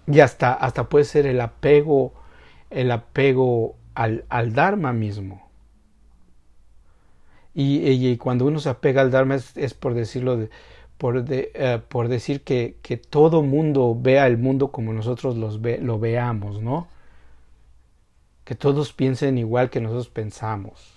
Y 0.05 0.19
hasta, 0.19 0.51
hasta 0.51 0.89
puede 0.89 1.05
ser 1.05 1.27
el 1.27 1.39
apego, 1.39 2.11
el 2.69 2.91
apego 2.91 3.77
al, 3.95 4.25
al 4.27 4.51
Dharma 4.51 4.91
mismo. 4.91 5.49
Y, 7.53 8.17
cuando 8.17 8.45
uno 8.45 8.59
se 8.59 8.69
apega 8.69 9.01
al 9.01 9.11
Dharma 9.11 9.35
es, 9.35 9.73
por 9.73 9.93
decirlo, 9.93 10.47
por, 10.97 11.25
eh, 11.29 11.81
por 11.89 12.07
decir 12.07 12.41
que, 12.41 12.75
que, 12.81 12.97
todo 12.97 13.43
mundo 13.43 13.97
vea 13.99 14.27
el 14.27 14.37
mundo 14.37 14.69
como 14.71 14.93
nosotros 14.93 15.35
los 15.35 15.59
lo 15.59 15.99
veamos, 15.99 16.61
¿no? 16.61 16.87
que 18.51 18.55
todos 18.55 18.91
piensen 18.93 19.37
igual 19.37 19.69
que 19.69 19.79
nosotros 19.79 20.09
pensamos. 20.09 20.93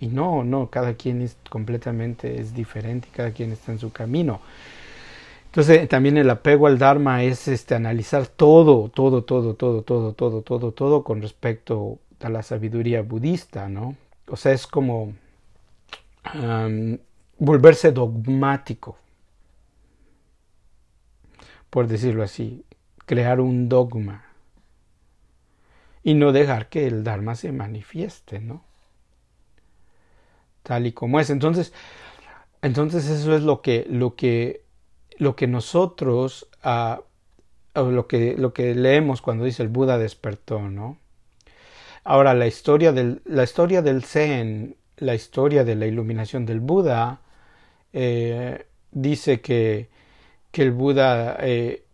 Y 0.00 0.08
no, 0.08 0.44
no, 0.44 0.68
cada 0.68 0.92
quien 0.92 1.22
es 1.22 1.36
completamente 1.48 2.40
es 2.40 2.54
diferente, 2.54 3.08
cada 3.10 3.30
quien 3.30 3.50
está 3.52 3.72
en 3.72 3.78
su 3.78 3.92
camino. 3.92 4.40
Entonces 5.46 5.88
también 5.88 6.18
el 6.18 6.28
apego 6.28 6.66
al 6.66 6.78
Dharma 6.78 7.22
es 7.24 7.48
este 7.48 7.74
analizar 7.74 8.26
todo, 8.26 8.90
todo, 8.90 9.24
todo, 9.24 9.54
todo, 9.54 9.82
todo, 9.82 10.12
todo, 10.12 10.42
todo, 10.42 10.72
todo 10.72 11.02
con 11.02 11.22
respecto 11.22 11.98
a 12.20 12.28
la 12.28 12.42
sabiduría 12.42 13.00
budista, 13.00 13.68
¿no? 13.68 13.96
O 14.28 14.36
sea, 14.36 14.52
es 14.52 14.66
como 14.66 15.14
volverse 17.38 17.92
dogmático, 17.92 18.98
por 21.70 21.86
decirlo 21.86 22.22
así, 22.22 22.64
crear 23.06 23.40
un 23.40 23.68
dogma 23.68 24.24
y 26.02 26.14
no 26.14 26.32
dejar 26.32 26.68
que 26.68 26.86
el 26.86 27.04
Dharma 27.04 27.34
se 27.34 27.52
manifieste, 27.52 28.40
¿no? 28.40 28.64
Tal 30.62 30.86
y 30.86 30.92
como 30.92 31.20
es. 31.20 31.30
Entonces, 31.30 31.72
entonces 32.62 33.08
eso 33.08 33.34
es 33.34 33.42
lo 33.42 33.62
que, 33.62 33.86
lo 33.88 34.16
que, 34.16 34.62
lo 35.18 35.36
que 35.36 35.46
nosotros, 35.46 36.48
uh, 36.64 37.80
lo, 37.80 38.06
que, 38.06 38.36
lo 38.36 38.52
que 38.52 38.74
leemos 38.74 39.22
cuando 39.22 39.44
dice 39.44 39.62
el 39.62 39.68
Buda 39.68 39.98
despertó, 39.98 40.60
¿no? 40.60 40.98
Ahora, 42.04 42.32
la 42.32 42.46
historia 42.46 42.94
la 43.24 43.44
historia 43.44 43.82
del 43.82 44.02
Zen, 44.02 44.76
la 44.98 45.14
historia 45.14 45.64
de 45.64 45.74
la 45.74 45.86
iluminación 45.86 46.46
del 46.46 46.60
Buda, 46.60 47.20
eh, 47.92 48.66
dice 48.90 49.40
que, 49.40 49.88
que 50.50 50.62
el 50.62 50.72
Buda 50.72 51.36
eh, 51.40 51.84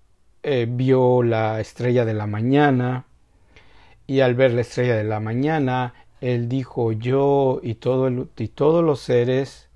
eh, 0.42 0.66
vio 0.68 1.22
la 1.22 1.60
estrella 1.60 2.04
de 2.04 2.14
la 2.14 2.26
mañana, 2.26 3.04
y 4.06 4.20
al 4.20 4.34
ver 4.34 4.52
la 4.52 4.60
estrella 4.60 4.96
de 4.96 5.04
la 5.04 5.20
mañana, 5.20 5.94
él 6.20 6.48
dijo, 6.48 6.92
yo 6.92 7.60
y, 7.62 7.70
y 7.72 8.48
todos 8.48 8.84
los 8.84 9.00
seres 9.00 9.68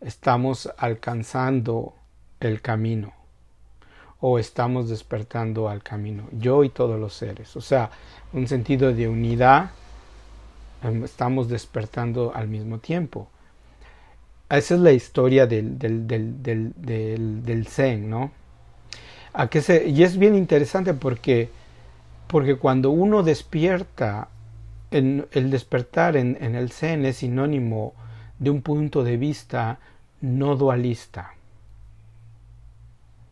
estamos 0.00 0.70
alcanzando 0.76 1.94
el 2.40 2.60
camino 2.60 3.12
o 4.20 4.38
estamos 4.38 4.88
despertando 4.88 5.68
al 5.68 5.82
camino, 5.82 6.28
yo 6.32 6.64
y 6.64 6.70
todos 6.70 6.98
los 6.98 7.14
seres. 7.14 7.56
O 7.56 7.60
sea, 7.60 7.90
un 8.32 8.48
sentido 8.48 8.92
de 8.92 9.08
unidad, 9.08 9.70
estamos 11.04 11.48
despertando 11.48 12.32
al 12.34 12.48
mismo 12.48 12.78
tiempo. 12.78 13.28
Esa 14.48 14.74
es 14.74 14.80
la 14.80 14.92
historia 14.92 15.46
del, 15.46 15.78
del, 15.78 16.06
del, 16.06 16.72
del, 17.44 17.66
Zen, 17.66 18.08
¿no? 18.08 18.30
¿A 19.32 19.48
se, 19.48 19.88
y 19.88 20.02
es 20.02 20.16
bien 20.18 20.34
interesante 20.34 20.94
porque 20.94 21.50
porque 22.26 22.56
cuando 22.56 22.90
uno 22.90 23.22
despierta, 23.22 24.28
en, 24.90 25.26
el 25.32 25.50
despertar 25.50 26.16
en 26.16 26.54
el 26.54 26.70
Zen 26.70 27.04
es 27.06 27.18
sinónimo 27.18 27.94
de 28.38 28.50
un 28.50 28.62
punto 28.62 29.04
de 29.04 29.16
vista 29.16 29.78
no 30.20 30.56
dualista. 30.56 31.34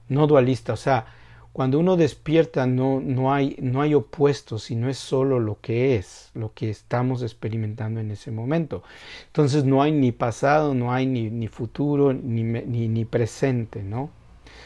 No 0.09 0.27
dualista, 0.27 0.75
o 0.75 0.77
sea, 0.77 1.07
cuando 1.55 1.79
uno 1.79 1.97
despierta 1.97 2.67
no, 2.67 3.01
no, 3.01 3.33
hay, 3.33 3.57
no 3.63 3.81
hay 3.81 3.95
opuestos, 3.95 4.65
sino 4.65 4.91
es 4.91 4.99
solo 4.99 5.41
lo 5.41 5.59
que 5.63 5.97
es, 5.97 6.31
lo 6.35 6.53
que 6.53 6.69
estamos 6.69 7.23
experimentando 7.23 8.01
en 8.01 8.11
ese 8.11 8.31
momento. 8.31 8.83
Entonces 9.29 9.65
no 9.65 9.81
hay 9.81 9.93
ni 9.93 10.13
pasado, 10.13 10.75
no 10.75 10.93
hay 10.93 11.07
ni, 11.07 11.31
ni 11.31 11.49
futuro, 11.49 12.13
ni, 12.13 12.43
ni, 12.43 12.89
ni, 12.89 13.05
presente, 13.07 13.83
¿no? 13.83 14.11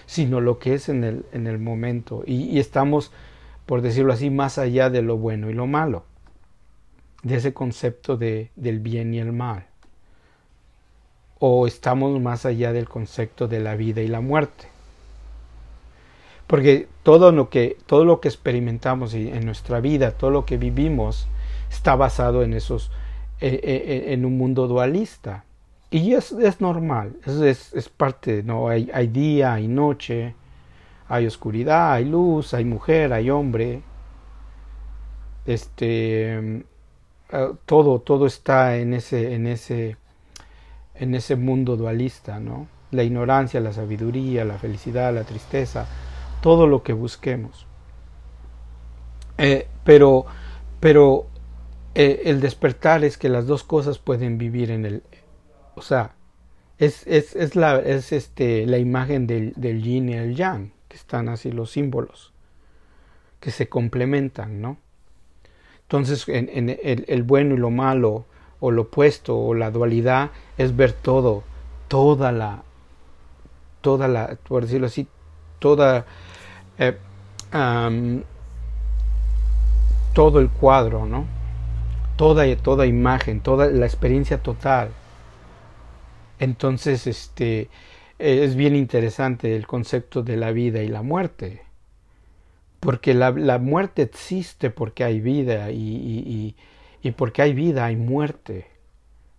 Sino 0.06 0.40
lo 0.40 0.58
que 0.58 0.74
es 0.74 0.88
en 0.88 1.04
el, 1.04 1.24
en 1.32 1.46
el 1.46 1.60
momento. 1.60 2.24
Y, 2.26 2.44
y 2.44 2.58
estamos 2.58 3.12
por 3.68 3.82
decirlo 3.82 4.14
así, 4.14 4.30
más 4.30 4.56
allá 4.56 4.88
de 4.88 5.02
lo 5.02 5.18
bueno 5.18 5.50
y 5.50 5.52
lo 5.52 5.66
malo. 5.66 6.04
de 7.22 7.36
ese 7.36 7.52
concepto 7.52 8.16
de, 8.16 8.50
del 8.56 8.80
bien 8.80 9.12
y 9.12 9.18
el 9.18 9.32
mal? 9.32 9.66
¿O 11.38 11.66
estamos 11.66 12.18
más 12.18 12.46
allá 12.46 12.72
del 12.72 12.88
concepto 12.88 13.46
de 13.46 13.60
la 13.60 13.76
vida 13.76 14.00
y 14.00 14.08
la 14.08 14.22
muerte? 14.22 14.68
Porque 16.48 16.88
todo 17.04 17.30
lo 17.30 17.50
que, 17.50 17.76
todo 17.86 18.04
lo 18.04 18.20
que 18.20 18.28
experimentamos 18.28 19.14
en 19.14 19.44
nuestra 19.44 19.80
vida, 19.80 20.12
todo 20.12 20.30
lo 20.30 20.46
que 20.46 20.56
vivimos, 20.56 21.28
está 21.70 21.94
basado 21.94 22.42
en 22.42 22.54
esos, 22.54 22.90
eh, 23.40 23.60
eh, 23.62 24.12
en 24.14 24.24
un 24.24 24.36
mundo 24.38 24.66
dualista. 24.66 25.44
Y 25.90 26.14
es, 26.14 26.32
es 26.32 26.60
normal, 26.60 27.16
es, 27.24 27.72
es, 27.72 27.88
parte, 27.88 28.42
¿no? 28.42 28.68
Hay, 28.68 28.90
hay 28.92 29.08
día, 29.08 29.54
hay 29.54 29.68
noche, 29.68 30.34
hay 31.08 31.26
oscuridad, 31.26 31.92
hay 31.92 32.06
luz, 32.06 32.54
hay 32.54 32.64
mujer, 32.64 33.12
hay 33.12 33.30
hombre. 33.30 33.82
Este, 35.46 36.62
eh, 37.30 37.52
todo, 37.66 38.00
todo 38.00 38.26
está 38.26 38.76
en 38.76 38.94
ese, 38.94 39.34
en 39.34 39.46
ese, 39.46 39.96
en 40.94 41.14
ese 41.14 41.36
mundo 41.36 41.76
dualista, 41.76 42.40
¿no? 42.40 42.68
La 42.90 43.02
ignorancia, 43.02 43.60
la 43.60 43.74
sabiduría, 43.74 44.46
la 44.46 44.58
felicidad, 44.58 45.14
la 45.14 45.24
tristeza, 45.24 45.86
todo 46.40 46.66
lo 46.66 46.82
que 46.82 46.92
busquemos. 46.92 47.66
Eh, 49.38 49.68
pero, 49.84 50.26
pero 50.80 51.26
eh, 51.94 52.22
el 52.24 52.40
despertar 52.40 53.04
es 53.04 53.18
que 53.18 53.28
las 53.28 53.46
dos 53.46 53.64
cosas 53.64 53.98
pueden 53.98 54.38
vivir 54.38 54.70
en 54.70 54.84
el, 54.84 55.02
o 55.74 55.82
sea, 55.82 56.14
es, 56.78 57.06
es, 57.06 57.34
es 57.34 57.56
la, 57.56 57.78
es 57.78 58.12
este, 58.12 58.66
la 58.66 58.78
imagen 58.78 59.26
del, 59.26 59.52
del 59.56 59.82
yin 59.82 60.08
y 60.08 60.14
el 60.14 60.34
yang, 60.34 60.72
que 60.88 60.96
están 60.96 61.28
así 61.28 61.50
los 61.50 61.70
símbolos, 61.72 62.32
que 63.40 63.50
se 63.50 63.68
complementan, 63.68 64.60
¿no? 64.60 64.78
Entonces, 65.82 66.28
en, 66.28 66.50
en 66.52 66.68
el, 66.68 67.04
el, 67.08 67.22
bueno 67.22 67.54
y 67.54 67.58
lo 67.58 67.70
malo, 67.70 68.26
o 68.60 68.70
lo 68.70 68.82
opuesto, 68.82 69.38
o 69.38 69.54
la 69.54 69.70
dualidad, 69.70 70.30
es 70.58 70.76
ver 70.76 70.92
todo, 70.92 71.44
toda 71.88 72.30
la, 72.30 72.62
toda 73.80 74.06
la, 74.06 74.36
por 74.46 74.64
decirlo 74.64 74.86
así, 74.86 75.08
toda 75.58 76.06
eh, 76.78 76.96
todo 80.18 80.40
el 80.40 80.50
cuadro, 80.50 81.06
¿no? 81.06 81.26
Toda, 82.16 82.44
toda 82.56 82.86
imagen, 82.86 83.40
toda 83.40 83.66
la 83.68 83.86
experiencia 83.86 84.42
total. 84.42 84.90
Entonces, 86.40 87.06
este, 87.06 87.68
es 88.18 88.56
bien 88.56 88.74
interesante 88.74 89.54
el 89.54 89.68
concepto 89.68 90.24
de 90.24 90.36
la 90.36 90.50
vida 90.50 90.82
y 90.82 90.88
la 90.88 91.02
muerte. 91.02 91.62
Porque 92.80 93.14
la, 93.14 93.30
la 93.30 93.58
muerte 93.58 94.02
existe 94.02 94.70
porque 94.70 95.04
hay 95.04 95.20
vida 95.20 95.70
y, 95.70 95.76
y, 95.76 96.56
y, 97.00 97.10
porque 97.12 97.42
hay 97.42 97.54
vida 97.54 97.84
hay 97.84 97.94
muerte. 97.94 98.66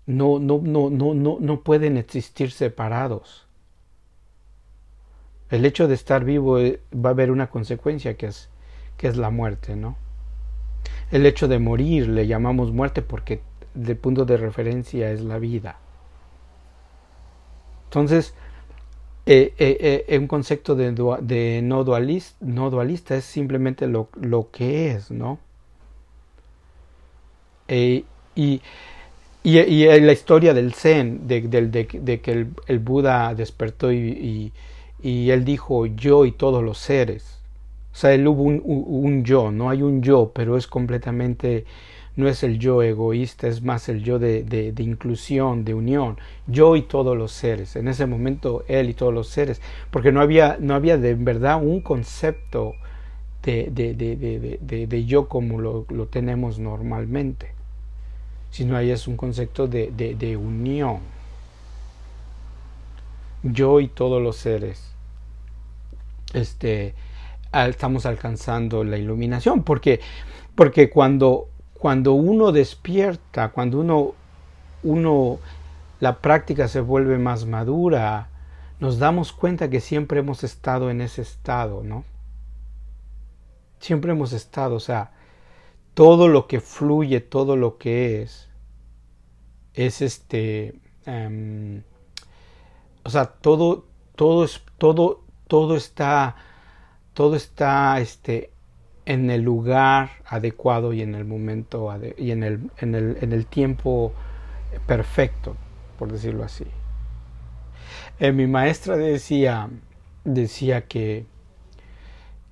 No, 0.06 0.40
no, 0.40 0.62
no, 0.64 0.90
no, 0.90 1.14
no, 1.14 1.38
no 1.42 1.62
pueden 1.62 1.98
existir 1.98 2.52
separados. 2.52 3.49
El 5.50 5.66
hecho 5.66 5.88
de 5.88 5.96
estar 5.96 6.24
vivo 6.24 6.60
eh, 6.60 6.80
va 6.94 7.10
a 7.10 7.14
haber 7.14 7.32
una 7.32 7.48
consecuencia 7.48 8.16
que 8.16 8.28
es, 8.28 8.50
que 8.98 9.08
es 9.08 9.18
la 9.18 9.30
muerte, 9.30 9.76
¿no? 9.76 9.98
El 11.12 11.26
hecho 11.26 11.48
de 11.48 11.60
morir 11.60 12.08
le 12.08 12.28
llamamos 12.28 12.72
muerte 12.72 13.02
porque 13.02 13.42
el 13.76 13.98
punto 13.98 14.26
de 14.26 14.38
referencia 14.38 15.12
es 15.12 15.22
la 15.22 15.40
vida. 15.40 15.78
Entonces, 17.86 18.36
eh, 19.26 19.54
eh, 19.58 20.06
eh 20.08 20.18
un 20.20 20.28
concepto 20.28 20.76
de, 20.76 21.62
no, 21.64 21.84
dualista, 21.84 22.38
no, 22.46 22.70
dualista, 22.70 23.16
es 23.16 23.26
simplemente 23.26 23.88
lo, 23.88 24.10
lo 24.20 24.52
que 24.52 24.92
es, 24.92 25.10
¿no? 25.12 25.40
y, 27.68 28.06
y, 28.36 28.62
y, 29.44 30.00
la 30.00 30.12
historia 30.12 30.56
del 30.56 30.74
Zen, 30.74 31.28
de, 31.28 31.42
de, 31.42 32.22
que 32.22 32.32
el, 32.32 32.80
Buda 32.80 33.36
despertó 33.36 33.92
y 33.92 34.52
él 35.02 35.46
dijo 35.46 35.86
yo 35.86 36.26
y 36.26 36.32
todos 36.32 36.64
los 36.64 36.78
seres. 36.78 37.40
O 37.92 37.96
sea, 37.96 38.14
él 38.14 38.28
hubo 38.28 38.44
un, 38.44 38.62
un, 38.64 39.24
yo, 39.24 39.52
no 39.52 39.70
hay 39.70 39.82
un 39.82 40.02
yo, 40.02 40.32
pero 40.34 40.58
es 40.58 40.68
completamente, 40.68 41.66
no 42.16 42.28
es 42.28 42.44
el 42.44 42.60
yo 42.60 42.84
egoísta, 42.84 43.48
es 43.48 43.64
más 43.64 43.90
el 43.90 44.04
yo 44.04 44.20
de, 44.20 44.44
de, 44.44 44.72
de, 44.72 44.84
inclusión, 44.84 45.66
de 45.66 45.74
unión, 45.74 46.18
yo 46.48 46.76
y 46.76 46.84
todos 46.84 47.18
los 47.18 47.32
seres. 47.32 47.76
En 47.76 47.88
ese 47.88 48.06
momento 48.06 48.64
él 48.68 48.90
y 48.90 48.94
todos 48.94 49.14
los 49.14 49.28
seres, 49.28 49.62
porque 49.92 50.12
no 50.12 50.22
había, 50.22 50.58
no 50.60 50.76
había 50.76 50.98
de 50.98 51.16
verdad 51.16 51.62
un 51.62 51.82
concepto 51.82 52.76
de, 53.44 53.70
de, 53.72 54.88
de 54.88 55.06
yo 55.06 55.28
como 55.28 55.60
lo, 55.60 55.86
lo, 55.90 56.06
tenemos 56.08 56.60
normalmente, 56.60 57.54
sino 58.52 58.78
ahí 58.78 58.92
es 58.92 59.08
un 59.08 59.18
concepto 59.18 59.68
de 59.68 60.38
unión. 60.38 61.00
Yo 63.42 63.80
y 63.80 63.88
todos 63.88 64.22
los 64.22 64.36
seres 64.36 64.89
este, 66.34 66.96
estamos 67.54 68.06
alcanzando 68.06 68.84
la 68.84 68.98
iluminación, 68.98 69.64
porque, 69.64 70.00
porque 70.56 70.90
cuando, 70.90 71.50
cuando 71.74 72.14
uno 72.14 72.52
despierta, 72.52 73.50
cuando 73.50 73.80
uno, 73.80 74.14
uno, 74.84 75.40
la 76.00 76.20
práctica 76.20 76.68
se 76.68 76.82
vuelve 76.82 77.18
más 77.18 77.46
madura, 77.46 78.30
nos 78.80 79.00
damos 79.00 79.34
cuenta 79.34 79.70
que 79.70 79.82
siempre 79.82 80.20
hemos 80.20 80.44
estado 80.44 80.90
en 80.90 81.02
ese 81.02 81.22
estado, 81.22 81.84
¿no? 81.84 82.06
Siempre 83.80 84.12
hemos 84.12 84.34
estado, 84.34 84.76
o 84.76 84.80
sea, 84.80 85.12
todo 85.94 86.28
lo 86.28 86.48
que 86.48 86.62
fluye, 86.62 87.20
todo 87.20 87.56
lo 87.56 87.78
que 87.78 88.22
es, 88.22 88.50
es 89.74 90.02
este, 90.02 90.80
um, 91.06 91.82
o 93.04 93.10
sea, 93.10 93.26
todo, 93.26 93.86
todo 94.16 94.44
es, 94.44 94.62
todo, 94.78 95.24
todo 95.50 95.76
está, 95.76 96.36
todo 97.14 97.36
está 97.36 98.00
este, 98.00 98.52
en 99.06 99.32
el 99.32 99.42
lugar 99.42 100.12
adecuado 100.26 100.94
y 100.94 101.02
en 101.02 101.16
el 101.16 101.26
momento 101.26 101.92
y 102.18 102.32
en 102.32 102.44
el, 102.44 102.70
en, 102.78 102.94
el, 102.94 103.18
en 103.20 103.34
el, 103.34 103.48
tiempo 103.48 104.14
perfecto, 104.86 105.58
por 105.98 106.12
decirlo 106.12 106.44
así. 106.44 106.66
Eh, 108.20 108.32
mi 108.32 108.46
maestra 108.46 108.96
decía, 108.96 109.70
decía 110.24 110.86
que, 110.86 111.26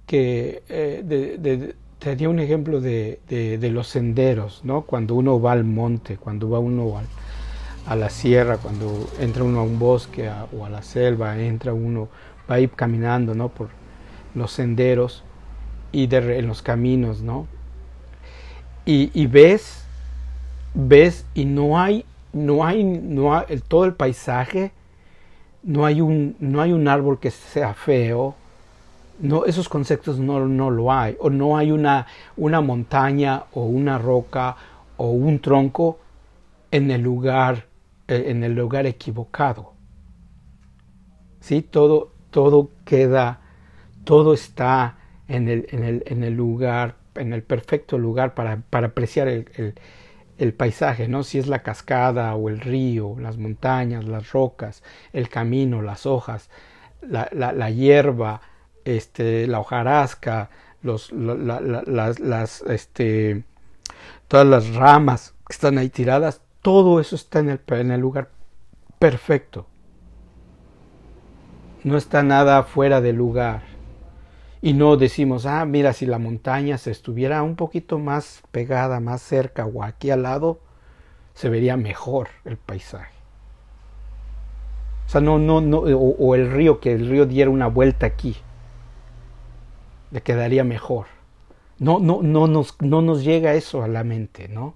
que 0.08 0.64
eh, 0.68 1.04
de, 1.06 1.76
tenía 2.00 2.30
un 2.30 2.40
ejemplo 2.40 2.82
de, 2.82 3.20
de, 3.28 3.70
los 3.70 3.90
senderos, 3.90 4.62
¿no? 4.64 4.82
Cuando 4.82 5.14
uno 5.14 5.40
va 5.40 5.52
al 5.52 5.66
monte, 5.66 6.18
cuando 6.18 6.50
va 6.50 6.58
uno 6.58 6.98
al, 6.98 7.06
a 7.86 7.96
la 7.96 8.10
sierra, 8.10 8.58
cuando 8.58 9.08
entra 9.20 9.44
uno 9.44 9.60
a 9.60 9.64
un 9.64 9.78
bosque 9.78 10.32
o 10.58 10.66
a 10.66 10.70
la 10.70 10.82
selva, 10.82 11.40
entra 11.40 11.74
uno 11.74 12.10
va 12.50 12.56
a 12.56 12.60
ir 12.60 12.70
caminando, 12.72 13.36
¿no? 13.36 13.50
Por 13.50 13.70
los 14.36 14.52
senderos 14.52 15.24
y 15.92 16.14
en 16.14 16.48
los 16.48 16.62
caminos, 16.62 17.22
¿no? 17.22 17.48
Y, 18.86 19.12
y, 19.14 19.28
ves, 19.28 19.84
ves 20.74 21.26
y 21.34 21.46
no 21.46 21.80
hay, 21.80 22.06
no 22.32 22.66
hay, 22.66 22.84
no 22.84 23.36
hay, 23.36 23.60
todo 23.68 23.86
el 23.86 23.94
paisaje, 23.94 24.72
no 25.64 25.86
hay 25.86 26.00
un, 26.00 26.36
no 26.40 26.62
hay 26.62 26.72
un 26.72 26.88
árbol 26.88 27.20
que 27.20 27.32
sea 27.32 27.74
feo, 27.74 28.36
no, 29.20 29.46
esos 29.46 29.68
conceptos 29.68 30.20
no, 30.20 30.48
no 30.48 30.70
lo 30.70 30.92
hay, 30.94 31.18
o 31.20 31.30
no 31.30 31.58
hay 31.58 31.72
una, 31.72 32.08
una 32.38 32.62
montaña 32.62 33.44
o 33.54 33.64
una 33.64 33.98
roca 33.98 34.56
o 34.96 35.10
un 35.10 35.40
tronco 35.40 36.00
en 36.72 36.92
el 36.92 37.02
lugar, 37.02 37.66
eh, 38.08 38.26
en 38.28 38.44
el 38.44 38.54
lugar 38.54 38.86
equivocado. 38.86 39.74
¿Sí? 41.40 41.62
Todo, 41.62 42.12
todo 42.32 42.72
queda, 42.86 43.42
todo 44.04 44.34
está 44.34 44.98
en 45.28 45.50
el, 45.50 45.68
en 45.70 45.84
el, 45.84 46.04
en 46.06 46.24
el 46.24 46.34
lugar, 46.34 46.96
en 47.16 47.34
el 47.34 47.44
perfecto 47.44 47.98
lugar 47.98 48.34
para, 48.34 48.62
para 48.70 48.88
apreciar 48.88 49.28
el, 49.28 49.74
el, 50.38 50.54
paisaje, 50.54 51.08
¿no? 51.08 51.24
Si 51.24 51.40
es 51.40 51.48
la 51.48 51.64
cascada 51.64 52.36
o 52.36 52.50
el 52.50 52.60
río, 52.60 53.16
las 53.20 53.38
montañas, 53.38 54.06
las 54.06 54.32
rocas, 54.32 54.84
el 55.14 55.30
camino, 55.30 55.82
las 55.82 56.06
hojas, 56.06 56.50
la, 57.02 57.30
la, 57.32 57.52
la 57.52 57.70
hierba, 57.70 58.42
este, 58.86 59.48
la 59.48 59.60
hojarasca, 59.60 60.50
los, 60.82 61.12
la, 61.12 61.60
las, 61.60 62.20
las, 62.20 62.62
este, 62.62 63.44
todas 64.28 64.48
las 64.48 64.74
ramas 64.76 65.34
que 65.48 65.54
están 65.54 65.78
ahí 65.78 65.90
tiradas, 65.90 66.42
todo 66.62 67.00
eso 67.00 67.16
está 67.16 67.40
en 67.40 67.50
el, 67.50 67.62
en 67.68 67.92
el 67.92 68.00
lugar 68.00 68.30
perfecto 69.00 69.68
no 71.88 71.98
está 71.98 72.24
nada 72.24 72.64
fuera 72.64 73.02
de 73.02 73.14
lugar. 73.14 73.62
Y 74.62 74.74
no 74.74 74.98
decimos, 74.98 75.46
ah, 75.46 75.66
mira, 75.66 75.94
si 75.94 76.06
la 76.06 76.20
montaña 76.20 76.78
se 76.78 76.92
estuviera 76.92 77.44
un 77.44 77.56
poquito 77.56 78.00
más 78.00 78.42
pegada, 78.52 79.00
más 79.00 79.22
cerca 79.22 79.66
o 79.66 79.84
aquí 79.84 80.10
al 80.10 80.24
lado, 80.24 80.60
se 81.34 81.50
vería 81.50 81.78
mejor 81.78 82.30
el 82.46 82.58
paisaje. 82.58 83.14
O 85.06 85.10
sea, 85.10 85.22
no, 85.22 85.40
no, 85.40 85.62
no, 85.62 85.80
o, 85.80 86.36
el 86.36 86.52
río, 86.52 86.80
que 86.80 86.92
el 86.94 87.08
río 87.08 87.26
diera 87.26 87.50
una 87.50 87.68
vuelta 87.68 88.06
aquí, 88.06 88.36
le 90.12 90.22
quedaría 90.22 90.64
mejor. 90.64 91.06
No, 91.80 92.00
no, 92.00 92.22
no 92.22 92.48
nos, 92.48 92.76
no 92.82 93.02
nos 93.02 93.24
llega 93.24 93.54
eso 93.54 93.84
a 93.84 93.88
la 93.88 94.04
mente, 94.04 94.48
¿no? 94.48 94.76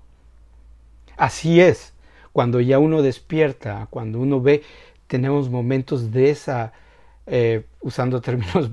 así 1.21 1.61
es. 1.61 1.93
Cuando 2.33 2.59
ya 2.61 2.79
uno 2.79 3.01
despierta, 3.01 3.87
cuando 3.89 4.19
uno 4.19 4.41
ve, 4.41 4.63
tenemos 5.07 5.49
momentos 5.49 6.11
de 6.11 6.31
esa, 6.31 6.73
eh, 7.27 7.65
usando 7.81 8.21
términos, 8.21 8.69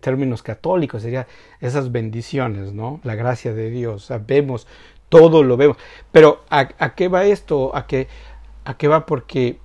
términos 0.00 0.42
católicos, 0.42 1.02
sería 1.02 1.26
esas 1.60 1.92
bendiciones, 1.92 2.72
¿no? 2.72 3.00
La 3.04 3.14
gracia 3.14 3.52
de 3.52 3.70
Dios. 3.70 4.06
Sabemos, 4.06 4.66
todo 5.08 5.42
lo 5.42 5.56
vemos. 5.56 5.76
Pero 6.10 6.44
¿a, 6.48 6.94
qué 6.94 7.08
va 7.08 7.24
esto? 7.24 7.76
¿A 7.76 7.86
qué, 7.86 8.08
¿A 8.64 8.76
qué 8.76 8.88
va? 8.88 9.06
Porque 9.06 9.58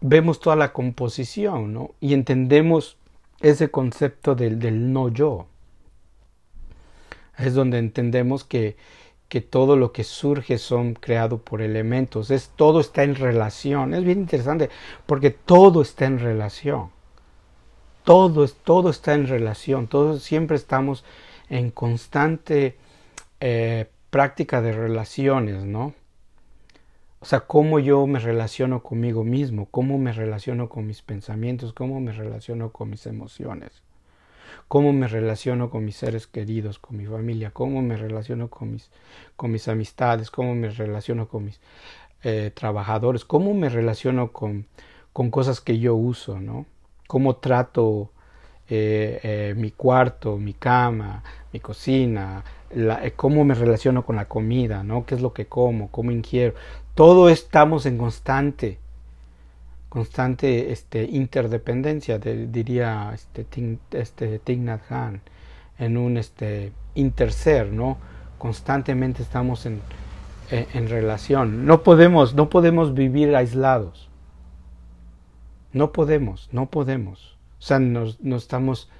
vemos 0.00 0.38
toda 0.40 0.56
la 0.56 0.72
composición, 0.72 1.72
¿no? 1.72 1.94
Y 2.00 2.14
entendemos 2.14 2.98
ese 3.40 3.70
concepto 3.70 4.34
del, 4.34 4.58
del 4.58 4.92
no 4.92 5.08
yo. 5.08 5.46
Es 7.38 7.54
donde 7.54 7.78
entendemos 7.78 8.44
que, 8.44 8.76
que 9.28 9.40
todo 9.40 9.76
lo 9.76 9.92
que 9.92 10.04
surge 10.04 10.58
son 10.58 10.94
creado 10.94 11.38
por 11.38 11.62
elementos. 11.62 12.30
Es, 12.30 12.50
todo 12.54 12.80
está 12.80 13.02
en 13.02 13.14
relación. 13.14 13.94
Es 13.94 14.04
bien 14.04 14.20
interesante 14.20 14.70
porque 15.06 15.30
todo 15.30 15.82
está 15.82 16.06
en 16.06 16.18
relación. 16.18 16.95
Todo, 18.06 18.46
todo 18.46 18.90
está 18.90 19.14
en 19.14 19.26
relación. 19.26 19.88
Todos 19.88 20.22
siempre 20.22 20.56
estamos 20.56 21.04
en 21.48 21.72
constante 21.72 22.76
eh, 23.40 23.86
práctica 24.10 24.62
de 24.62 24.70
relaciones, 24.70 25.64
¿no? 25.64 25.92
O 27.18 27.24
sea, 27.24 27.40
cómo 27.40 27.80
yo 27.80 28.06
me 28.06 28.20
relaciono 28.20 28.84
conmigo 28.84 29.24
mismo, 29.24 29.66
cómo 29.72 29.98
me 29.98 30.12
relaciono 30.12 30.68
con 30.68 30.86
mis 30.86 31.02
pensamientos, 31.02 31.72
cómo 31.72 31.98
me 31.98 32.12
relaciono 32.12 32.70
con 32.70 32.90
mis 32.90 33.06
emociones, 33.06 33.82
cómo 34.68 34.92
me 34.92 35.08
relaciono 35.08 35.68
con 35.68 35.84
mis 35.84 35.96
seres 35.96 36.28
queridos, 36.28 36.78
con 36.78 36.98
mi 36.98 37.06
familia, 37.06 37.50
cómo 37.50 37.82
me 37.82 37.96
relaciono 37.96 38.50
con 38.50 38.70
mis, 38.70 38.88
con 39.34 39.50
mis 39.50 39.66
amistades, 39.66 40.30
cómo 40.30 40.54
me 40.54 40.70
relaciono 40.70 41.26
con 41.26 41.46
mis 41.46 41.58
eh, 42.22 42.52
trabajadores, 42.54 43.24
cómo 43.24 43.52
me 43.52 43.68
relaciono 43.68 44.30
con, 44.30 44.66
con 45.12 45.32
cosas 45.32 45.60
que 45.60 45.80
yo 45.80 45.96
uso, 45.96 46.38
¿no? 46.38 46.66
Cómo 47.06 47.36
trato 47.36 48.10
eh, 48.68 49.20
eh, 49.22 49.54
mi 49.56 49.70
cuarto, 49.70 50.36
mi 50.36 50.54
cama, 50.54 51.22
mi 51.52 51.60
cocina, 51.60 52.42
cómo 53.14 53.44
me 53.44 53.54
relaciono 53.54 54.04
con 54.04 54.16
la 54.16 54.26
comida, 54.26 54.82
¿no? 54.82 55.06
¿Qué 55.06 55.14
es 55.14 55.20
lo 55.20 55.32
que 55.32 55.46
como? 55.46 55.90
¿Cómo 55.90 56.10
ingiero? 56.10 56.54
Todo 56.94 57.28
estamos 57.28 57.86
en 57.86 57.98
constante, 57.98 58.78
constante 59.88 60.72
este, 60.72 61.04
interdependencia, 61.04 62.18
diría 62.18 63.12
este, 63.14 63.46
este 63.92 64.40
Han, 64.90 65.20
en 65.78 65.96
un 65.96 66.16
este, 66.16 66.72
interser, 66.94 67.72
¿no? 67.72 67.98
Constantemente 68.38 69.22
estamos 69.22 69.66
en, 69.66 69.80
en, 70.50 70.88
relación. 70.88 71.66
No 71.66 71.82
podemos, 71.82 72.34
no 72.34 72.48
podemos 72.48 72.94
vivir 72.94 73.34
aislados. 73.34 74.05
No 75.72 75.92
podemos, 75.92 76.48
no 76.52 76.70
podemos. 76.70 77.36
O 77.58 77.62
sea, 77.62 77.78
nos, 77.78 78.20
nos 78.20 78.42
estamos 78.42 78.90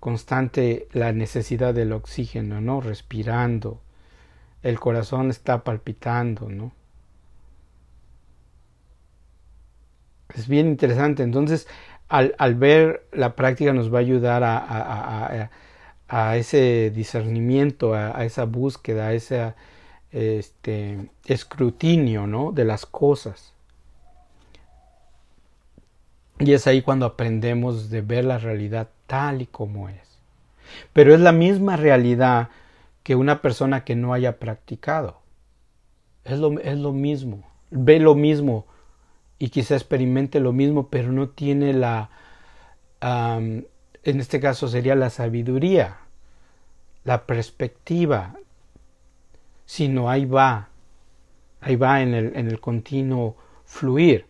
constante 0.00 0.88
la 0.92 1.12
necesidad 1.12 1.74
del 1.74 1.92
oxígeno, 1.92 2.60
¿no? 2.60 2.80
Respirando. 2.80 3.80
El 4.62 4.80
corazón 4.80 5.30
está 5.30 5.64
palpitando, 5.64 6.48
¿no? 6.48 6.72
es 10.34 10.48
bien 10.48 10.68
interesante. 10.68 11.22
Entonces, 11.22 11.66
al, 12.08 12.34
al, 12.38 12.54
ver 12.54 13.06
la 13.12 13.34
práctica 13.36 13.72
nos 13.72 13.92
va 13.92 13.98
a 13.98 14.00
ayudar 14.00 14.42
a, 14.44 14.58
a, 14.58 15.50
a, 16.08 16.36
ese 16.36 16.90
discernimiento, 16.94 17.94
a, 17.94 18.24
esa 18.24 18.44
búsqueda, 18.44 19.08
a 19.08 19.12
ese 19.14 19.54
este, 20.10 21.10
escrutinio 21.26 22.26
¿no? 22.26 22.52
de 22.52 22.64
las 22.64 22.86
cosas. 22.86 23.54
Y 26.38 26.52
es 26.52 26.66
ahí 26.66 26.82
cuando 26.82 27.06
aprendemos 27.06 27.90
de 27.90 28.00
ver 28.00 28.24
la 28.24 28.38
realidad 28.38 28.88
tal 29.06 29.42
y 29.42 29.46
como 29.46 29.88
es. 29.88 30.20
Pero 30.92 31.14
es 31.14 31.20
la 31.20 31.32
misma 31.32 31.76
realidad 31.76 32.50
que 33.02 33.16
una 33.16 33.42
persona 33.42 33.84
que 33.84 33.96
no 33.96 34.12
haya 34.12 34.38
practicado. 34.38 35.20
Es 36.24 36.38
lo, 36.38 36.58
es 36.60 36.78
lo 36.78 36.92
mismo. 36.92 37.42
Ve 37.70 37.98
lo 37.98 38.14
mismo 38.14 38.66
y 39.38 39.50
quizá 39.50 39.74
experimente 39.74 40.40
lo 40.40 40.52
mismo, 40.52 40.88
pero 40.88 41.12
no 41.12 41.28
tiene 41.28 41.72
la, 41.72 42.10
en 43.00 43.66
este 44.02 44.40
caso 44.40 44.68
sería 44.68 44.94
la 44.94 45.10
sabiduría, 45.10 45.98
la 47.04 47.24
perspectiva, 47.24 48.34
sino 49.64 50.10
ahí 50.10 50.24
va, 50.24 50.68
ahí 51.60 51.76
va 51.76 52.02
en 52.02 52.14
el, 52.14 52.36
en 52.36 52.48
el 52.48 52.60
continuo 52.60 53.36
fluir, 53.64 54.26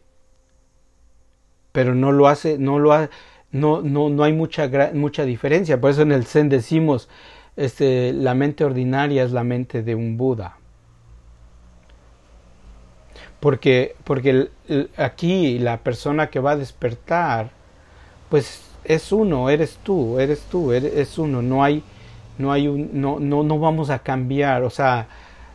pero 1.72 1.94
no 1.94 2.12
lo 2.12 2.28
hace, 2.28 2.58
no 2.58 2.78
lo 2.78 2.92
hace, 2.92 3.10
no, 3.52 3.82
no, 3.82 4.08
no 4.10 4.24
hay 4.24 4.32
mucha, 4.32 4.70
mucha 4.94 5.24
diferencia, 5.24 5.80
por 5.80 5.90
eso 5.90 6.02
en 6.02 6.12
el 6.12 6.24
Zen 6.24 6.48
decimos, 6.48 7.08
este, 7.56 8.12
la 8.12 8.34
mente 8.34 8.64
ordinaria 8.64 9.24
es 9.24 9.32
la 9.32 9.44
mente 9.44 9.82
de 9.82 9.94
un 9.94 10.16
Buda. 10.16 10.56
Porque, 13.40 13.94
porque 14.04 14.48
aquí 14.96 15.58
la 15.58 15.78
persona 15.78 16.28
que 16.28 16.40
va 16.40 16.52
a 16.52 16.56
despertar, 16.56 17.50
pues 18.28 18.62
es 18.84 19.12
uno, 19.12 19.50
eres 19.50 19.78
tú, 19.82 20.18
eres 20.18 20.42
tú, 20.50 20.72
eres, 20.72 20.94
es 20.94 21.18
uno, 21.18 21.42
no 21.42 21.62
hay, 21.62 21.82
no 22.38 22.52
hay 22.52 22.68
un, 22.68 22.90
no, 23.00 23.20
no, 23.20 23.42
no 23.42 23.58
vamos 23.58 23.90
a 23.90 24.00
cambiar, 24.00 24.62
o 24.62 24.70
sea, 24.70 25.08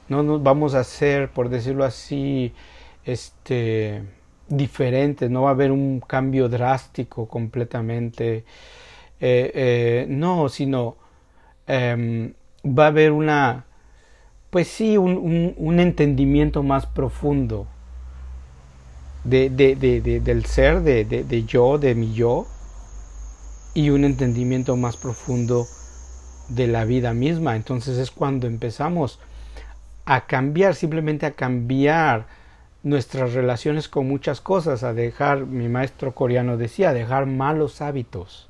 no 0.08 0.24
nos 0.24 0.44
vamos 0.44 0.76
a 0.76 0.82
hacer, 0.82 1.30
por 1.30 1.50
decirlo 1.50 1.84
así, 1.84 2.54
este, 3.06 4.04
diferentes, 4.48 5.30
no 5.30 5.44
va 5.44 5.50
a 5.50 5.54
haber 5.54 5.72
un 5.72 6.00
cambio 6.00 6.50
drástico 6.50 7.28
completamente, 7.28 8.44
eh, 9.20 9.52
eh, 9.54 10.06
no, 10.10 10.50
sino 10.50 10.98
em, 11.68 12.34
va 12.66 12.86
a 12.86 12.88
haber 12.88 13.12
una, 13.12 13.66
pues 14.50 14.68
sí, 14.68 14.98
un, 14.98 15.54
un, 15.58 15.80
entendimiento 15.80 16.62
más 16.64 16.86
profundo 16.86 17.68
de, 19.24 19.50
de, 19.50 19.76
de, 19.76 20.20
del 20.20 20.46
ser, 20.46 20.82
de, 20.82 21.44
yo, 21.46 21.78
de 21.78 21.96
mi 21.96 22.14
yo, 22.14 22.46
y 23.74 23.90
un 23.90 24.04
entendimiento 24.04 24.76
más 24.76 24.98
profundo 24.98 25.66
de 26.50 26.68
la 26.68 26.86
vida 26.86 27.14
misma. 27.14 27.56
Entonces 27.56 27.98
es 27.98 28.12
cuando 28.12 28.46
empezamos 28.46 29.20
a 30.06 30.28
cambiar, 30.28 30.76
simplemente 30.76 31.26
a 31.26 31.32
cambiar 31.32 32.28
nuestras 32.84 33.34
relaciones 33.34 33.88
con 33.88 34.08
muchas 34.08 34.42
cosas, 34.42 34.84
a 34.84 34.94
dejar, 34.94 35.46
mi 35.46 35.70
maestro 35.70 36.14
coreano 36.14 36.58
decía, 36.58 36.90
a 36.90 36.94
dejar 36.94 37.26
malos 37.26 37.82
hábitos. 37.82 38.50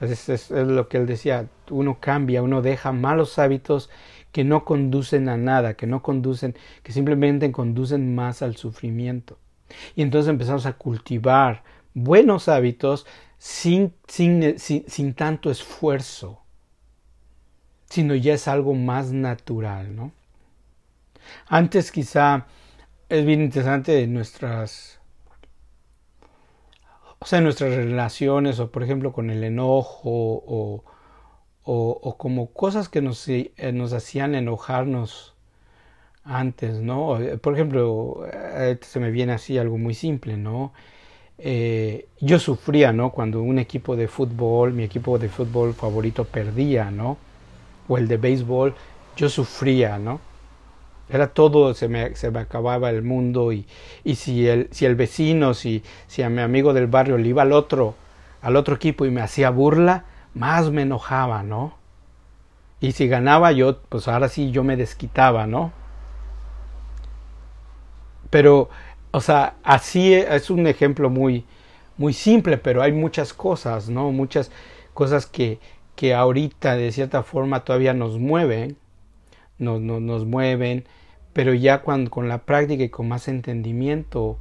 Es, 0.00 0.28
es, 0.28 0.50
lo 0.50 0.88
que 0.88 0.96
él 0.96 1.06
decía, 1.06 1.48
uno 1.70 1.98
cambia, 2.00 2.42
uno 2.42 2.62
deja 2.62 2.92
malos 2.92 3.38
hábitos 3.38 3.90
que 4.32 4.42
no 4.42 4.64
conducen 4.64 5.28
a 5.28 5.36
nada, 5.36 5.74
que 5.74 5.86
no 5.86 6.02
conducen, 6.02 6.56
que 6.82 6.92
simplemente 6.92 7.52
conducen 7.52 8.14
más 8.14 8.42
al 8.42 8.56
sufrimiento. 8.56 9.38
Y 9.94 10.02
entonces 10.02 10.28
empezamos 10.28 10.66
a 10.66 10.72
cultivar 10.72 11.62
buenos 11.94 12.48
hábitos 12.48 13.06
sin, 13.38 13.94
sin, 14.08 14.58
sin, 14.58 15.14
tanto 15.14 15.50
esfuerzo, 15.50 16.40
sino 17.88 18.14
ya 18.14 18.34
es 18.34 18.48
algo 18.48 18.74
más 18.74 19.12
natural, 19.12 19.94
¿no? 19.94 20.12
Antes 21.46 21.92
quizá 21.92 22.46
es 23.08 23.24
bien 23.24 23.40
interesante 23.42 24.06
nuestras 24.06 25.00
o 27.18 27.26
sea, 27.26 27.40
nuestras 27.40 27.74
relaciones, 27.74 28.60
o 28.60 28.70
por 28.70 28.82
ejemplo 28.82 29.12
con 29.12 29.30
el 29.30 29.44
enojo, 29.44 30.10
o, 30.10 30.84
o, 31.64 32.16
como 32.18 32.52
cosas 32.52 32.88
que 32.88 33.00
nos, 33.00 33.26
eh, 33.28 33.52
nos 33.72 33.92
hacían 33.94 34.34
enojarnos 34.34 35.34
antes, 36.24 36.80
¿no? 36.80 37.18
Por 37.42 37.54
ejemplo, 37.54 38.26
eh, 38.32 38.78
se 38.82 39.00
me 39.00 39.10
viene 39.10 39.32
así 39.34 39.58
algo 39.58 39.78
muy 39.78 39.94
simple, 39.94 40.36
¿no? 40.36 40.72
Eh, 41.38 42.08
yo 42.20 42.38
sufría, 42.38 42.92
¿no? 42.92 43.12
Cuando 43.12 43.42
un 43.42 43.58
equipo 43.58 43.96
de 43.96 44.08
fútbol, 44.08 44.74
mi 44.74 44.84
equipo 44.84 45.18
de 45.18 45.28
fútbol 45.30 45.74
favorito 45.74 46.24
perdía, 46.26 46.90
¿no? 46.90 47.18
O 47.88 47.98
el 47.98 48.08
de 48.08 48.18
béisbol, 48.18 48.74
yo 49.16 49.28
sufría, 49.30 49.98
¿no? 49.98 50.20
Era 51.08 51.28
todo, 51.28 51.74
se 51.74 51.88
me, 51.88 52.16
se 52.16 52.30
me 52.30 52.40
acababa 52.40 52.90
el 52.90 53.02
mundo 53.02 53.52
y, 53.52 53.66
y 54.04 54.14
si, 54.14 54.48
el, 54.48 54.68
si 54.70 54.86
el 54.86 54.94
vecino, 54.94 55.54
si, 55.54 55.82
si 56.06 56.22
a 56.22 56.30
mi 56.30 56.40
amigo 56.40 56.72
del 56.72 56.86
barrio 56.86 57.18
le 57.18 57.28
iba 57.28 57.42
al 57.42 57.52
otro, 57.52 57.94
al 58.40 58.56
otro 58.56 58.74
equipo 58.76 59.04
y 59.04 59.10
me 59.10 59.20
hacía 59.20 59.50
burla, 59.50 60.04
más 60.34 60.70
me 60.70 60.82
enojaba, 60.82 61.42
¿no? 61.42 61.76
Y 62.80 62.92
si 62.92 63.08
ganaba 63.08 63.52
yo, 63.52 63.80
pues 63.88 64.08
ahora 64.08 64.28
sí 64.28 64.50
yo 64.50 64.64
me 64.64 64.76
desquitaba, 64.76 65.46
¿no? 65.46 65.72
Pero, 68.30 68.68
o 69.10 69.20
sea, 69.20 69.54
así 69.62 70.12
es 70.12 70.50
un 70.50 70.66
ejemplo 70.66 71.08
muy, 71.08 71.44
muy 71.96 72.12
simple, 72.12 72.58
pero 72.58 72.82
hay 72.82 72.92
muchas 72.92 73.32
cosas, 73.32 73.88
¿no? 73.88 74.10
Muchas 74.12 74.50
cosas 74.92 75.26
que, 75.26 75.60
que 75.96 76.14
ahorita 76.14 76.76
de 76.76 76.92
cierta 76.92 77.22
forma 77.22 77.64
todavía 77.64 77.94
nos 77.94 78.18
mueven, 78.18 78.76
nos, 79.58 79.80
nos, 79.80 80.24
mueven, 80.24 80.84
pero 81.32 81.54
ya 81.54 81.82
cuando 81.82 82.10
con 82.10 82.28
la 82.28 82.44
práctica 82.44 82.84
y 82.84 82.88
con 82.88 83.08
más 83.08 83.28
entendimiento 83.28 84.38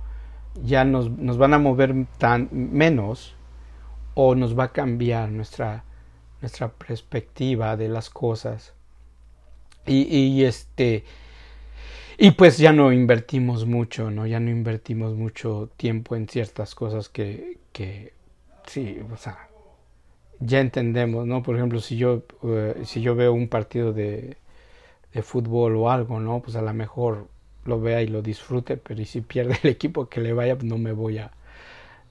ya 0.63 0.86
nos, 0.86 1.10
nos 1.10 1.38
van 1.38 1.54
a 1.54 1.60
mover 1.60 2.06
tan 2.17 2.49
menos 2.52 3.36
o 4.13 4.36
nos 4.36 4.58
va 4.58 4.65
a 4.65 4.71
cambiar 4.71 5.30
nuestra, 5.30 5.84
nuestra 6.41 6.69
perspectiva 6.69 7.76
de 7.78 7.89
las 7.89 8.10
cosas. 8.10 8.73
Y, 9.86 10.04
y, 10.04 10.45
este 10.45 11.04
y 12.17 12.32
pues 12.32 12.58
ya 12.58 12.71
no 12.71 12.91
invertimos 12.91 13.65
mucho, 13.65 14.12
¿no? 14.12 14.28
Ya 14.28 14.39
no 14.39 14.49
invertimos 14.49 15.15
mucho 15.15 15.69
tiempo 15.78 16.15
en 16.15 16.30
ciertas 16.30 16.76
cosas 16.76 17.10
que, 17.10 17.58
que 17.71 18.13
sí, 18.67 18.99
o 19.12 19.17
sea, 19.17 19.49
ya 20.39 20.60
entendemos, 20.60 21.26
¿no? 21.26 21.43
Por 21.43 21.56
ejemplo, 21.56 21.80
si 21.80 21.97
yo, 21.97 22.23
eh, 22.43 22.82
si 22.86 23.02
yo 23.02 23.15
veo 23.15 23.34
un 23.34 23.47
partido 23.47 23.93
de, 23.93 24.38
de 25.13 25.21
fútbol 25.21 25.76
o 25.76 25.89
algo, 25.89 26.19
¿no? 26.19 26.41
Pues 26.41 26.56
a 26.56 26.62
lo 26.62 26.73
mejor 26.73 27.28
lo 27.65 27.80
vea 27.80 28.02
y 28.02 28.08
lo 28.08 28.21
disfrute, 28.21 28.78
pero 28.78 29.02
y 29.02 29.06
si 29.06 29.21
pierde 29.21 29.58
el 29.63 29.69
equipo 29.69 30.08
que 30.08 30.21
le 30.21 30.34
vaya, 30.34 30.56
pues 30.56 30.65
no 30.65 30.78
me 30.78 30.91
voy 30.91 31.19
a... 31.19 31.32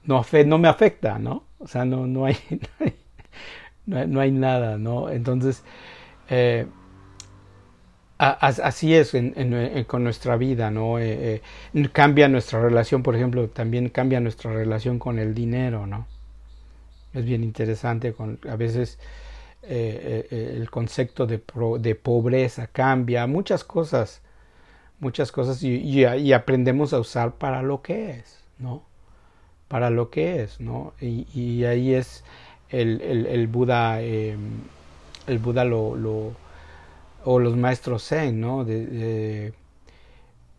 No, 0.05 0.25
no 0.45 0.57
me 0.57 0.67
afecta, 0.67 1.19
¿no? 1.19 1.43
O 1.59 1.67
sea, 1.67 1.85
no, 1.85 2.07
no, 2.07 2.25
hay, 2.25 2.37
no, 3.85 3.97
hay, 3.99 4.07
no 4.07 4.19
hay 4.19 4.31
nada, 4.31 4.77
¿no? 4.77 5.09
Entonces, 5.09 5.63
eh, 6.29 6.65
así 8.17 8.93
es 8.93 9.15
con 9.87 10.03
nuestra 10.03 10.37
vida, 10.37 10.71
¿no? 10.71 10.99
Eh, 10.99 11.41
cambia 11.91 12.27
nuestra 12.29 12.61
relación, 12.61 13.03
por 13.03 13.15
ejemplo, 13.15 13.49
también 13.49 13.89
cambia 13.89 14.19
nuestra 14.19 14.53
relación 14.53 14.99
con 14.99 15.19
el 15.19 15.33
dinero, 15.33 15.87
¿no? 15.87 16.07
Es 17.13 17.25
bien 17.25 17.43
interesante, 17.43 18.13
con, 18.13 18.39
a 18.49 18.55
veces 18.55 18.99
eh, 19.65 20.27
eh, 20.29 20.55
el 20.57 20.69
concepto 20.69 21.25
de, 21.25 21.41
de, 21.79 21.95
pobreza 21.95 22.67
cambia, 22.67 23.27
muchas 23.27 23.63
cosas, 23.63 24.21
muchas 24.99 25.31
cosas 25.31 25.63
y, 25.63 25.75
y, 25.77 26.33
aprendemos 26.33 26.91
a 26.91 26.99
usar 26.99 27.35
para 27.35 27.61
lo 27.61 27.81
que 27.81 28.11
es, 28.11 28.43
¿no? 28.59 28.83
Para 29.69 29.89
lo 29.89 30.09
que 30.09 30.43
es, 30.43 30.59
¿no? 30.59 30.93
Y, 30.99 31.27
y 31.33 31.63
ahí 31.63 31.93
es 31.93 32.25
el, 32.69 32.99
el, 33.01 33.25
el 33.25 33.47
Buda, 33.47 34.01
eh, 34.01 34.35
el 35.27 35.39
Buda 35.39 35.63
lo, 35.63 35.95
lo, 35.95 36.33
o 37.23 37.39
los 37.39 37.55
maestros 37.55 38.07
Zen, 38.09 38.41
¿no? 38.41 38.65
De, 38.65 39.53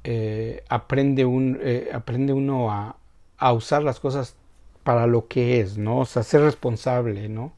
eh, 0.04 0.64
aprende, 0.70 1.26
un, 1.26 1.60
aprende 1.92 2.32
uno 2.32 2.72
a, 2.72 2.96
a 3.36 3.52
usar 3.52 3.82
las 3.82 4.00
cosas 4.00 4.34
para 4.82 5.06
lo 5.06 5.28
que 5.28 5.60
es, 5.60 5.76
¿no? 5.76 6.00
O 6.00 6.04
sea, 6.06 6.22
ser 6.22 6.40
responsable, 6.40 7.28
¿no? 7.28 7.52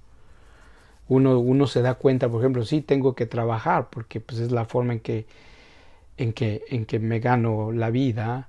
Uno, 1.08 1.38
uno 1.38 1.66
se 1.66 1.82
da 1.82 1.94
cuenta, 1.94 2.28
por 2.28 2.40
ejemplo, 2.40 2.64
sí 2.64 2.80
tengo 2.80 3.14
que 3.14 3.26
trabajar 3.26 3.88
porque 3.90 4.20
pues 4.20 4.40
es 4.40 4.50
la 4.52 4.64
forma 4.64 4.94
en 4.94 5.00
que, 5.00 5.26
en 6.16 6.32
que, 6.32 6.64
en 6.68 6.84
que 6.86 6.98
me 6.98 7.20
gano 7.20 7.72
la 7.72 7.90
vida 7.90 8.48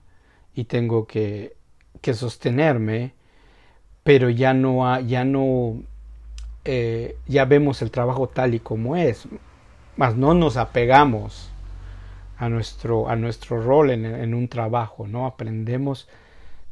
y 0.56 0.66
tengo 0.66 1.06
que, 1.06 1.56
que 2.02 2.14
sostenerme, 2.14 3.14
pero 4.04 4.30
ya 4.30 4.54
no, 4.54 5.00
ya 5.02 5.24
no, 5.24 5.82
eh, 6.66 7.18
ya 7.28 7.46
vemos 7.46 7.82
el 7.82 7.92
trabajo 7.92 8.28
tal 8.28 8.56
y 8.56 8.60
como 8.60 8.96
es, 8.96 9.28
más 9.96 10.16
no 10.16 10.34
nos 10.34 10.58
apegamos 10.58 11.52
a 12.38 12.50
nuestro, 12.50 13.10
a 13.10 13.16
nuestro 13.16 13.62
rol 13.62 13.92
en, 13.92 14.06
en 14.06 14.34
un 14.34 14.48
trabajo, 14.48 15.08
¿no? 15.08 15.26
Aprendemos 15.26 16.08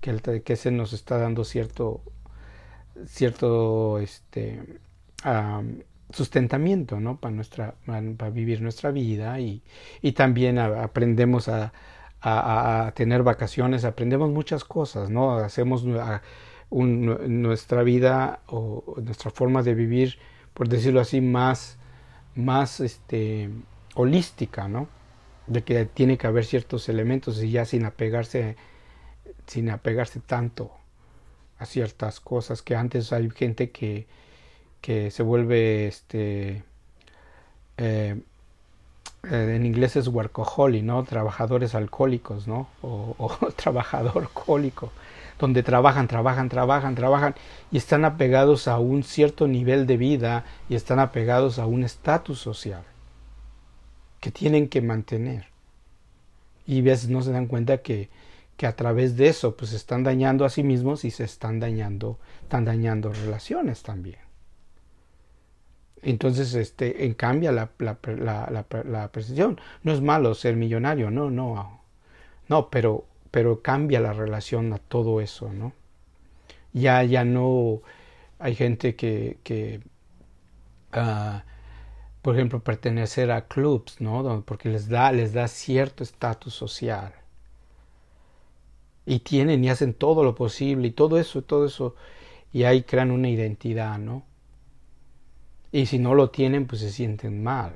que, 0.02 0.42
que 0.44 0.56
se 0.56 0.72
nos 0.72 0.94
está 0.94 1.18
dando 1.18 1.44
cierto, 1.44 2.02
cierto 3.08 4.00
este, 4.00 4.62
sustentamiento 6.12 7.00
¿no? 7.00 7.18
para, 7.20 7.34
nuestra, 7.34 7.76
para 7.86 8.30
vivir 8.30 8.62
nuestra 8.62 8.92
vida 8.92 9.40
y, 9.40 9.64
y 10.02 10.12
también 10.12 10.60
aprendemos 10.60 11.48
a, 11.48 11.74
a, 12.22 12.92
tener 12.96 13.24
vacaciones, 13.24 13.86
aprendemos 13.86 14.30
muchas 14.32 14.64
cosas, 14.64 15.10
¿no? 15.10 15.38
hacemos 15.38 15.84
nuestra 16.70 17.84
vida 17.84 18.40
o 18.48 18.96
nuestra 19.04 19.32
forma 19.32 19.64
de 19.64 19.76
vivir, 19.76 20.18
por 20.54 20.70
decirlo 20.70 21.00
así, 21.00 21.22
más, 21.22 21.78
más 22.36 22.80
este, 22.80 23.50
holística, 23.96 24.68
¿no? 24.68 24.88
de 25.48 25.64
que 25.64 25.86
tiene 25.86 26.18
que 26.18 26.28
haber 26.28 26.46
ciertos 26.46 26.90
elementos 26.90 27.42
y 27.44 27.52
ya 27.52 27.66
sin 27.66 27.86
apegarse 27.86 28.56
sin 29.48 29.70
apegarse 29.70 30.20
tanto 30.20 30.72
a 31.58 31.66
ciertas 31.66 32.20
cosas 32.20 32.62
que 32.62 32.76
antes 32.76 33.14
hay 33.14 33.30
gente 33.30 33.72
que, 33.72 34.08
que 34.86 35.10
se 35.10 35.24
vuelve 35.24 35.88
este 35.88 36.64
eh, 37.78 38.22
eh, 39.24 39.54
en 39.56 39.66
inglés 39.66 39.96
es 39.96 40.08
workaholic, 40.08 40.84
¿no? 40.84 41.04
Trabajadores 41.04 41.74
alcohólicos, 41.74 42.48
¿no? 42.48 42.68
O, 42.84 43.36
trabajador 43.56 44.18
alcohólico, 44.22 44.92
donde 45.40 45.64
trabajan, 45.64 46.08
trabajan, 46.08 46.50
trabajan, 46.50 46.94
trabajan 46.94 47.34
y 47.72 47.78
están 47.78 48.06
apegados 48.06 48.68
a 48.68 48.78
un 48.78 49.02
cierto 49.02 49.48
nivel 49.48 49.88
de 49.88 49.98
vida 49.98 50.46
y 50.70 50.76
están 50.76 51.00
apegados 51.00 51.58
a 51.58 51.66
un 51.66 51.84
estatus 51.84 52.38
social 52.38 52.84
que 54.20 54.30
tienen 54.30 54.70
que 54.70 54.82
mantener. 54.84 55.48
Y 56.68 56.82
a 56.82 56.84
veces 56.84 57.10
no 57.10 57.24
se 57.24 57.32
dan 57.32 57.48
cuenta 57.48 57.80
que 57.80 58.10
que 58.58 58.68
a 58.68 58.76
través 58.76 59.18
de 59.18 59.28
eso 59.28 59.58
pues 59.58 59.74
están 59.74 60.04
dañando 60.04 60.46
a 60.46 60.50
sí 60.50 60.64
mismos 60.64 61.04
y 61.04 61.12
se 61.12 61.26
están 61.26 61.60
dañando, 61.60 62.20
están 62.44 62.64
dañando 62.64 63.12
relaciones 63.12 63.84
también. 63.84 64.25
Entonces, 66.06 66.54
este, 66.54 67.06
en 67.06 67.16
cambia 67.16 67.52
la, 67.52 67.72
la, 67.80 67.98
la, 68.06 68.66
la, 68.84 69.12
percepción. 69.12 69.60
No 69.82 69.92
es 69.92 70.02
malo 70.02 70.36
ser 70.36 70.56
millonario, 70.56 71.10
no, 71.10 71.32
no, 71.32 71.82
no, 72.48 72.70
pero, 72.70 73.06
pero 73.32 73.64
cambia 73.64 74.00
la 74.00 74.14
relación 74.14 74.72
a 74.74 74.78
todo 74.78 75.20
eso, 75.20 75.52
¿no? 75.52 75.74
Ya, 76.74 77.04
ya 77.04 77.26
no 77.26 77.82
hay 78.38 78.54
gente 78.54 78.96
que, 78.96 79.40
que 79.44 79.82
uh, 80.96 81.40
por 82.22 82.36
ejemplo, 82.36 82.60
pertenecer 82.60 83.32
a 83.32 83.48
clubs, 83.48 84.00
¿no? 84.00 84.44
Porque 84.46 84.70
les 84.70 84.88
da, 84.88 85.12
les 85.12 85.34
da 85.34 85.48
cierto 85.48 86.04
estatus 86.04 86.54
social 86.54 87.14
y 89.08 89.20
tienen 89.20 89.64
y 89.64 89.70
hacen 89.70 89.96
todo 89.96 90.24
lo 90.24 90.36
posible 90.36 90.90
y 90.90 90.92
todo 90.92 91.20
eso, 91.20 91.42
todo 91.42 91.66
eso, 91.66 91.96
y 92.54 92.64
ahí 92.64 92.84
crean 92.84 93.10
una 93.12 93.30
identidad, 93.30 93.98
¿no? 93.98 94.24
Y 95.76 95.88
si 95.88 96.00
no 96.00 96.16
lo 96.16 96.30
tienen, 96.30 96.68
pues 96.68 96.80
se 96.80 96.90
sienten 96.90 97.44
mal. 97.44 97.76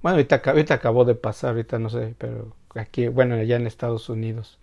Bueno, 0.00 0.14
ahorita, 0.14 0.42
ahorita 0.44 0.74
acabó 0.74 1.04
de 1.04 1.16
pasar, 1.16 1.50
ahorita 1.50 1.80
no 1.80 1.90
sé, 1.90 2.14
pero 2.16 2.54
aquí, 2.76 3.08
bueno, 3.08 3.34
allá 3.34 3.56
en 3.56 3.66
Estados 3.66 4.08
Unidos, 4.08 4.60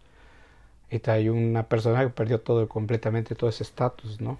ahorita 0.85 1.11
hay 1.11 1.27
una 1.27 1.67
persona 1.67 2.03
que 2.03 2.09
perdió 2.09 2.39
todo 2.39 2.69
completamente, 2.69 3.35
todo 3.35 3.49
ese 3.49 3.63
estatus, 3.63 4.21
¿no? 4.21 4.39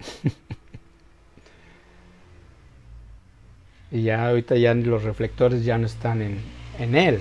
y 3.92 4.02
ya 4.02 4.28
ahorita 4.28 4.56
ya 4.56 4.74
los 4.74 5.04
reflectores 5.04 5.64
ya 5.64 5.78
no 5.78 5.86
están 5.86 6.22
en, 6.22 6.40
en 6.80 6.96
él, 6.96 7.20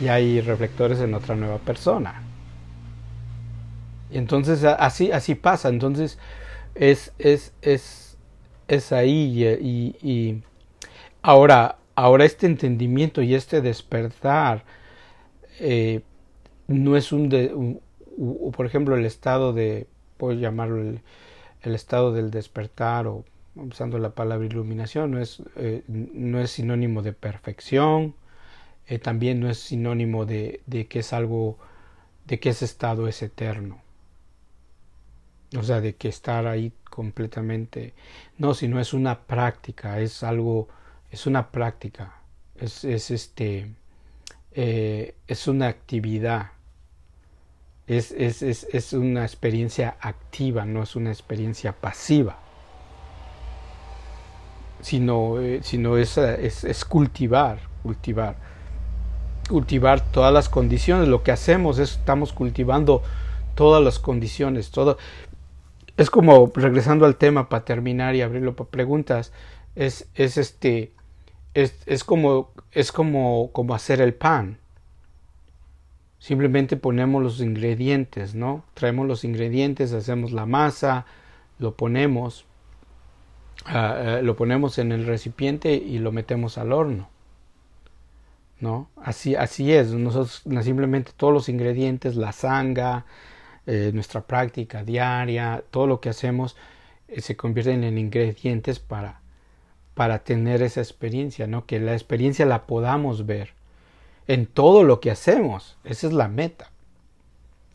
y 0.00 0.08
hay 0.08 0.40
reflectores 0.40 1.00
en 1.00 1.12
otra 1.12 1.36
nueva 1.36 1.58
persona. 1.58 2.22
Y 4.10 4.16
entonces 4.16 4.64
así, 4.64 5.12
así 5.12 5.34
pasa. 5.34 5.68
Entonces 5.68 6.18
es, 6.74 7.12
es, 7.18 7.52
es, 7.62 8.15
es 8.68 8.92
ahí 8.92 9.44
y, 9.60 9.96
y, 10.02 10.42
ahora, 11.22 11.78
ahora 11.94 12.24
este 12.24 12.46
entendimiento 12.46 13.22
y 13.22 13.34
este 13.34 13.60
despertar 13.60 14.64
eh, 15.60 16.02
no 16.68 16.96
es 16.96 17.12
un, 17.12 17.28
de, 17.28 17.78
por 18.52 18.66
ejemplo, 18.66 18.96
el 18.96 19.06
estado 19.06 19.52
de, 19.52 19.86
puedo 20.16 20.38
llamarlo 20.38 20.80
el, 20.80 21.00
el, 21.62 21.74
estado 21.74 22.12
del 22.12 22.30
despertar 22.30 23.06
o 23.06 23.24
usando 23.56 23.98
la 23.98 24.10
palabra 24.10 24.46
iluminación, 24.46 25.12
no 25.12 25.20
es, 25.20 25.42
eh, 25.56 25.82
no 25.88 26.40
es 26.40 26.50
sinónimo 26.50 27.02
de 27.02 27.12
perfección, 27.12 28.14
eh, 28.86 28.98
también 28.98 29.40
no 29.40 29.48
es 29.48 29.58
sinónimo 29.58 30.26
de, 30.26 30.60
de, 30.66 30.86
que 30.86 31.00
es 31.00 31.12
algo, 31.12 31.58
de 32.26 32.38
que 32.40 32.50
ese 32.50 32.64
estado 32.64 33.08
es 33.08 33.22
eterno. 33.22 33.80
O 35.58 35.62
sea, 35.62 35.80
de 35.80 35.94
que 35.94 36.08
estar 36.08 36.46
ahí 36.46 36.72
completamente. 36.90 37.94
No, 38.38 38.54
sino 38.54 38.80
es 38.80 38.92
una 38.92 39.20
práctica, 39.20 40.00
es 40.00 40.22
algo, 40.22 40.68
es 41.10 41.26
una 41.26 41.50
práctica, 41.50 42.14
es, 42.56 42.84
es 42.84 43.10
este, 43.10 43.70
eh, 44.52 45.14
es 45.26 45.48
una 45.48 45.68
actividad. 45.68 46.52
Es, 47.86 48.10
es, 48.10 48.42
es, 48.42 48.92
una 48.94 49.22
experiencia 49.22 49.96
activa, 50.00 50.64
no 50.64 50.82
es 50.82 50.96
una 50.96 51.10
experiencia 51.10 51.72
pasiva, 51.72 52.36
sino, 54.80 55.40
eh, 55.40 55.60
sino 55.62 55.96
es, 55.96 56.18
es, 56.18 56.84
cultivar, 56.84 57.60
cultivar 57.84 58.34
cultivar 59.48 60.00
todas 60.00 60.32
las 60.32 60.48
condiciones. 60.48 61.06
Lo 61.06 61.22
que 61.22 61.30
hacemos 61.30 61.78
es 61.78 61.92
estamos 61.92 62.32
cultivando 62.32 63.02
todas 63.54 63.82
las 63.82 63.98
condiciones, 63.98 64.70
todo. 64.70 64.98
Es 65.96 66.10
como 66.10 66.52
regresando 66.54 67.06
al 67.06 67.16
tema 67.16 67.48
para 67.48 67.64
terminar 67.64 68.14
y 68.14 68.22
abrirlo 68.22 68.54
para 68.54 68.70
preguntas. 68.70 69.32
Es, 69.74 70.08
es 70.14 70.36
este 70.36 70.92
es, 71.56 71.74
es, 71.86 72.04
como, 72.04 72.50
es 72.72 72.92
como, 72.92 73.50
como 73.52 73.74
hacer 73.74 74.02
el 74.02 74.12
pan. 74.12 74.58
Simplemente 76.18 76.76
ponemos 76.76 77.22
los 77.22 77.40
ingredientes, 77.40 78.34
¿no? 78.34 78.62
Traemos 78.74 79.06
los 79.06 79.24
ingredientes, 79.24 79.94
hacemos 79.94 80.32
la 80.32 80.44
masa, 80.44 81.06
lo 81.58 81.74
ponemos, 81.74 82.44
uh, 83.66 84.18
uh, 84.18 84.22
lo 84.22 84.36
ponemos 84.36 84.78
en 84.78 84.92
el 84.92 85.06
recipiente 85.06 85.72
y 85.74 85.98
lo 85.98 86.12
metemos 86.12 86.58
al 86.58 86.72
horno. 86.72 87.08
¿No? 88.60 88.88
Así, 88.96 89.34
así 89.34 89.72
es. 89.72 89.92
Nosotros 89.92 90.42
simplemente 90.62 91.12
todos 91.16 91.32
los 91.32 91.48
ingredientes, 91.48 92.16
la 92.16 92.32
sanga, 92.32 93.06
eh, 93.66 93.90
nuestra 93.92 94.20
práctica 94.22 94.84
diaria, 94.84 95.64
todo 95.70 95.86
lo 95.86 96.00
que 96.00 96.08
hacemos 96.08 96.56
eh, 97.08 97.20
se 97.20 97.36
convierten 97.36 97.84
en 97.84 97.98
ingredientes 97.98 98.78
para, 98.78 99.20
para 99.94 100.20
tener 100.20 100.62
esa 100.62 100.80
experiencia, 100.80 101.46
¿no? 101.46 101.66
Que 101.66 101.80
la 101.80 101.92
experiencia 101.92 102.46
la 102.46 102.66
podamos 102.66 103.26
ver 103.26 103.54
en 104.28 104.46
todo 104.46 104.82
lo 104.82 105.00
que 105.00 105.10
hacemos. 105.10 105.76
Esa 105.84 106.06
es 106.06 106.12
la 106.12 106.28
meta. 106.28 106.70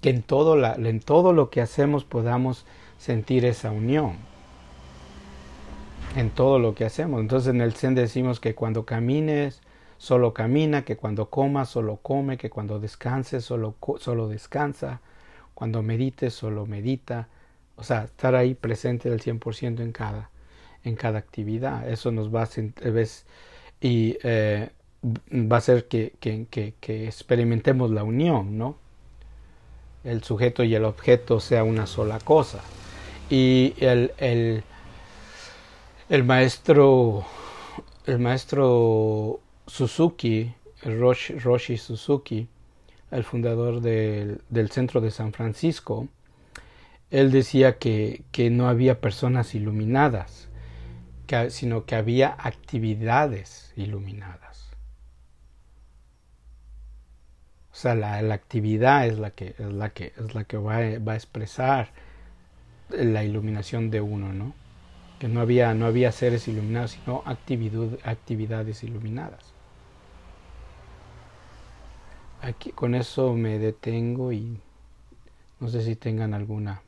Que 0.02 0.10
en 0.10 0.24
todo, 0.24 0.56
la, 0.56 0.76
en 0.76 1.00
todo 1.00 1.34
lo 1.34 1.50
que 1.50 1.62
hacemos 1.62 2.04
podamos 2.04 2.66
sentir 2.98 3.46
esa 3.46 3.72
unión. 3.72 4.16
En 6.16 6.30
todo 6.30 6.60
lo 6.60 6.74
que 6.76 6.86
hacemos. 6.86 7.22
Entonces 7.22 7.54
en 7.54 7.62
el 7.62 7.74
Zen 7.74 7.96
decimos 7.96 8.40
que 8.40 8.56
cuando 8.56 8.86
camines, 8.86 9.62
solo 9.98 10.34
camina, 10.34 10.84
que 10.84 10.98
cuando 10.98 11.30
comas, 11.30 11.70
solo 11.70 11.98
come, 11.98 12.38
que 12.38 12.50
cuando 12.50 12.80
descanses, 12.80 13.46
solo, 13.46 13.76
solo 14.00 14.28
descansa, 14.28 15.00
cuando 15.62 15.84
medites, 15.84 16.34
solo 16.34 16.65
medita. 16.65 17.28
O 17.76 17.84
sea, 17.84 18.06
estar 18.06 18.34
ahí 18.34 18.56
presente 18.56 19.12
del 19.12 19.21
100% 19.21 19.82
en 19.82 19.91
cada, 19.91 20.32
en 20.84 20.95
cada 20.95 21.19
actividad. 21.19 21.88
Eso 21.88 22.12
nos 22.12 22.34
va 22.34 22.45
a... 22.45 22.50
¿ves? 22.89 23.28
Y 23.80 24.17
eh, 24.24 24.71
va 25.32 25.58
a 25.58 25.60
hacer 25.60 25.88
que, 25.88 26.13
que, 26.19 26.47
que, 26.80 27.06
experimentemos 27.06 27.91
la 27.91 28.04
unión, 28.04 28.58
¿no? 28.58 28.76
El 30.04 30.24
sujeto 30.24 30.63
y 30.63 30.74
el 30.74 30.84
objeto 30.84 31.39
sea 31.39 31.63
una 31.63 31.86
sola 31.86 32.17
cosa. 32.17 32.62
Y 33.30 33.76
el, 33.78 34.13
el, 34.17 34.63
el 36.10 36.24
maestro, 36.24 37.24
el 38.08 38.17
maestro 38.17 39.39
Suzuki, 39.67 40.56
Roshi 40.82 41.78
Suzuki, 41.78 42.47
el 43.12 43.24
fundador 43.24 43.82
del, 43.82 44.41
del, 44.50 44.71
centro 44.71 45.02
de 45.02 45.12
San 45.12 45.34
Francisco, 45.34 46.08
él 47.10 47.32
decía 47.32 47.78
que, 47.78 48.24
que 48.32 48.50
no 48.50 48.69
había 48.69 49.02
personas 49.02 49.54
iluminadas, 49.54 50.50
sino 51.50 51.86
que 51.86 51.95
había 51.95 52.36
actividades 52.38 53.74
iluminadas. 53.76 54.71
O 57.71 57.76
sea, 57.76 57.95
la, 57.95 58.21
la, 58.21 58.34
actividad 58.34 59.08
es 59.08 59.17
la 59.17 59.32
que, 59.32 59.56
es 59.58 59.71
la 59.71 59.89
que, 59.89 60.13
es 60.17 60.36
la 60.36 60.43
que 60.43 60.58
va, 60.58 60.80
va, 61.00 61.13
a 61.13 61.15
expresar 61.15 61.91
la 62.89 63.24
iluminación 63.24 63.89
de 63.89 64.02
uno, 64.02 64.34
¿no? 64.34 64.54
Que 65.19 65.30
no 65.30 65.39
había, 65.39 65.74
no 65.74 65.86
había 65.86 66.12
seres 66.12 66.47
iluminados, 66.47 66.91
sino 66.91 67.24
actividad, 67.26 67.97
actividades 68.04 68.84
iluminadas. 68.84 69.51
Aquí 72.42 72.72
con 72.72 72.96
eso 72.96 73.34
me 73.34 73.60
detengo 73.60 74.32
y 74.32 74.60
no 75.60 75.68
sé 75.70 75.84
si 75.84 75.96
tengan 75.96 76.34
alguna 76.34 76.82